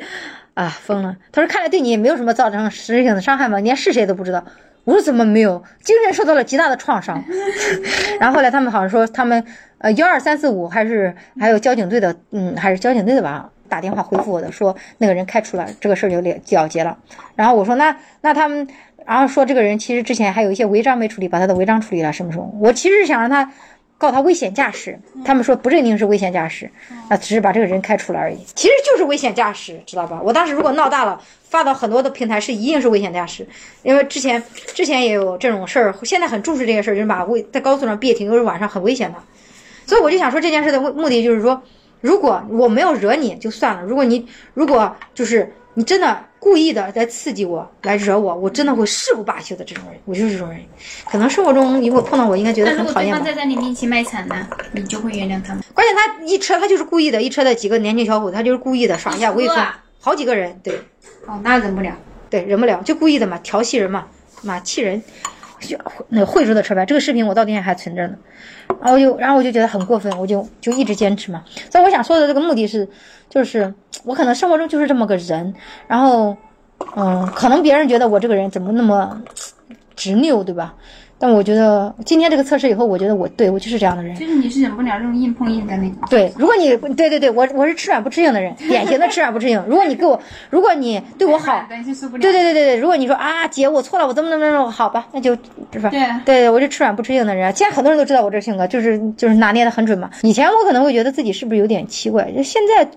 [0.55, 1.15] 啊，疯了！
[1.31, 4.43] 他说看来对你也没有什么造成实质性的伤害嘛，连是谁都不知道。
[4.83, 5.63] 我说怎么没有？
[5.83, 7.23] 精神受到了极大的创伤。
[8.19, 9.45] 然后后来他们好像说他们
[9.77, 16.97] 呃幺二三四五还是还有交警队的，嗯，还是交警队的吧，打电话回复我的，说那个人开除了，这个事儿就了了结了。
[17.35, 18.67] 然后我说那那他们。
[19.09, 22.13] 然后说这个人其实之前还有一些违章没处理，把他的违章处理了。
[22.13, 22.53] 什么时候？
[22.59, 23.51] 我其实是想让他
[23.97, 26.69] 告他危险驾驶，他们说不认定是危险驾驶，
[27.09, 28.37] 啊，只是把这个人开除了而已。
[28.53, 30.21] 其实就是危险驾驶，知道吧？
[30.23, 33.47] 我当时如果闹大了，发到很多的平台是一定是危险驾驶，
[33.81, 34.43] 因为之前
[34.75, 39.17] 之前也有这种事儿，现在很重视这件事儿，就是把危在高速上别停，又是晚上很危险的。
[39.87, 41.59] 所以我就想说这件事的目的就是说，
[41.99, 46.25] 如果我没有惹你就算了，如果你如果就是你真的。
[46.41, 49.65] 故意的在刺激我，来惹我，我真的会誓不罢休的。
[49.65, 50.57] 这种人，我就是这种人。
[51.11, 53.11] 可能生活中如果碰到我，应该觉得很讨厌。
[53.11, 55.61] 吧如果对方在在你面前卖惨呢，你就会原谅他吗？
[55.73, 59.57] 关键他一车，他就是故意的，一车的几个年轻小伙，他就是故意的耍一下威风，
[59.99, 60.79] 好几个人，对。
[61.25, 61.93] 哦，那忍不了，
[62.29, 64.07] 对，忍不了，就故意的嘛，调戏人嘛，
[64.41, 65.03] 妈气人。
[66.09, 68.15] 那惠州的车牌，这个视频我到今天还存着呢。
[68.81, 71.43] 然后就，然后我就觉得很过分，我就就一直坚持嘛。
[71.69, 72.87] 所以我想说的这个目的是，
[73.29, 75.53] 就是我可能生活中就是这么个人，
[75.87, 76.37] 然后，
[76.95, 79.21] 嗯，可能别人觉得我这个人怎么那么
[79.95, 80.75] 执拗，对吧？
[81.21, 84.15] 但我觉得今天这个测试以后，我觉得我对我就是这样的人。
[84.15, 85.97] 就是你是忍不了这种硬碰硬的那种。
[86.09, 89.61] 对，如果你对对对，我我是吃软不吃硬的人，典型的吃软不吃硬。
[89.67, 90.17] 如果你给我，
[90.49, 95.37] 如果你对我好，对对对对对，如果你说啊姐我错了，我怎么怎么怎么好吧，那就
[95.73, 95.89] 是吧？
[95.89, 97.53] 对对，我是吃软不吃硬的人。
[97.53, 100.09] 现在很多人都知道我这性格，就是就是拿捏的很准嘛。
[100.23, 102.89] 以前我可能会觉得自己是不是有点奇怪，就现在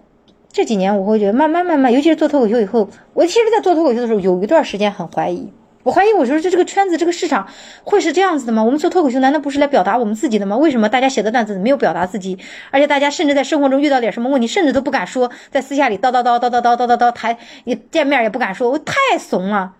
[0.52, 5.50] 这几年我会觉得慢慢慢慢，尤其是做脱口秀以后，我其实，在做脱口秀的时候有一段时间很怀疑。
[5.82, 7.46] 我怀疑，我说就这个圈子，这个市场
[7.82, 8.62] 会是这样子的吗？
[8.62, 10.56] 我们做脱口秀难道不是来表达我们自己的吗？
[10.56, 12.38] 为什么大家写的段子没有表达自己？
[12.70, 19.72] 而且大家甚至在生活中遇到点什么问题，甚至都不敢说，在私下里叨叨叨叨叨叨叨叨叨台一见面也不敢说，我太怂了。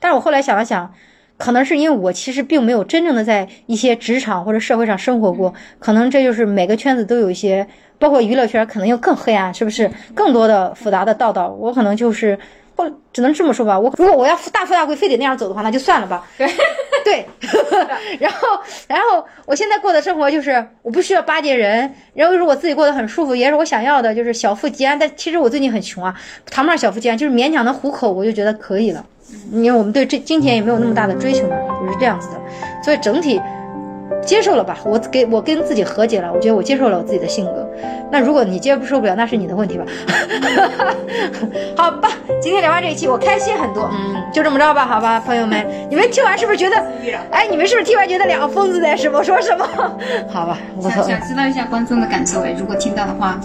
[0.00, 0.94] 但是我后来想了想，
[1.36, 7.66] 可能是因为我其实并没有真正的在一些职场或者社会上生活过，可能这就是每个圈子都有一些，
[7.98, 9.90] 包括娱乐圈可能又更黑暗，是不是？
[10.14, 12.38] 更多的复杂的道道，我可能就是。
[12.76, 13.78] 不，只能这么说吧。
[13.78, 16.26] 我如果我要大富大贵，非得那样走的话，那就算了吧。
[16.36, 16.46] 对，
[17.04, 17.26] 对。
[18.18, 18.48] 然后，
[18.88, 24.98] 然后我现在过的生活就是，我不需要巴结人，然后是我自己过得很舒服，也是我想要的，就是小富即安。
[24.98, 26.14] 但其实我最近很穷啊，
[26.50, 29.04] 谈不上小富即安，就是勉强能糊口，我就觉得可以了。
[29.52, 32.40] 因为我们对这金钱也没有那么大的追求嘛，就是这样子的。
[32.82, 33.40] 所以整体。
[34.24, 37.68] 接受了吧，我给我跟自己和解了，我觉得我接受了我自己的性格。
[38.10, 39.84] 那如果你接不受不了，那是你的问题吧。
[41.76, 42.10] 好吧，
[42.40, 43.90] 今天聊完这一期，我开心很多。
[43.92, 46.76] 嗯，就这么着吧，好吧，朋友们，你们听完是不是觉得？
[47.30, 49.66] 哎，你们是不是听完觉得两个疯子在什么说什么？
[50.32, 53.38] 好吧，我想想知道一下观众的感受哎，如果听到的话。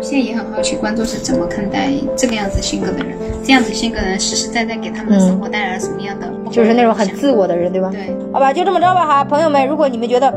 [0.00, 3.16] 现在也很好奇，观众是怎么看待这个样子性格的人？
[3.44, 6.28] 这样子性格的人实实在在给他们的生活带来了什么样的？
[6.50, 7.90] 就是那种很自我的人，对吧？
[7.92, 10.32] 对，好吧，就这么着吧哈，朋友们，如果你们觉得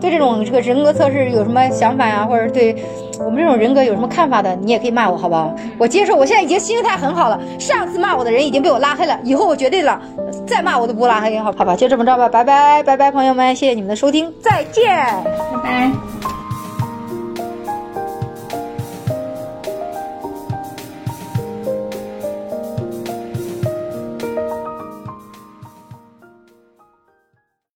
[0.00, 2.74] 对这种这个人格测试有什么想法呀，或者对
[3.18, 5.54] 我们这种人格有什么看法的，你也可以骂我，好不好？
[5.78, 7.38] 我接受，我现在已经心态很好了。
[7.58, 10.00] 上次骂我的人已经被我拉黑了，以后我绝对了，
[10.46, 11.76] 再骂我都不拉黑，好好吧？
[11.76, 14.84] 就这么着吧，拜拜拜拜，朋友们，谢谢你们的收听，再见，
[15.52, 16.39] 拜拜。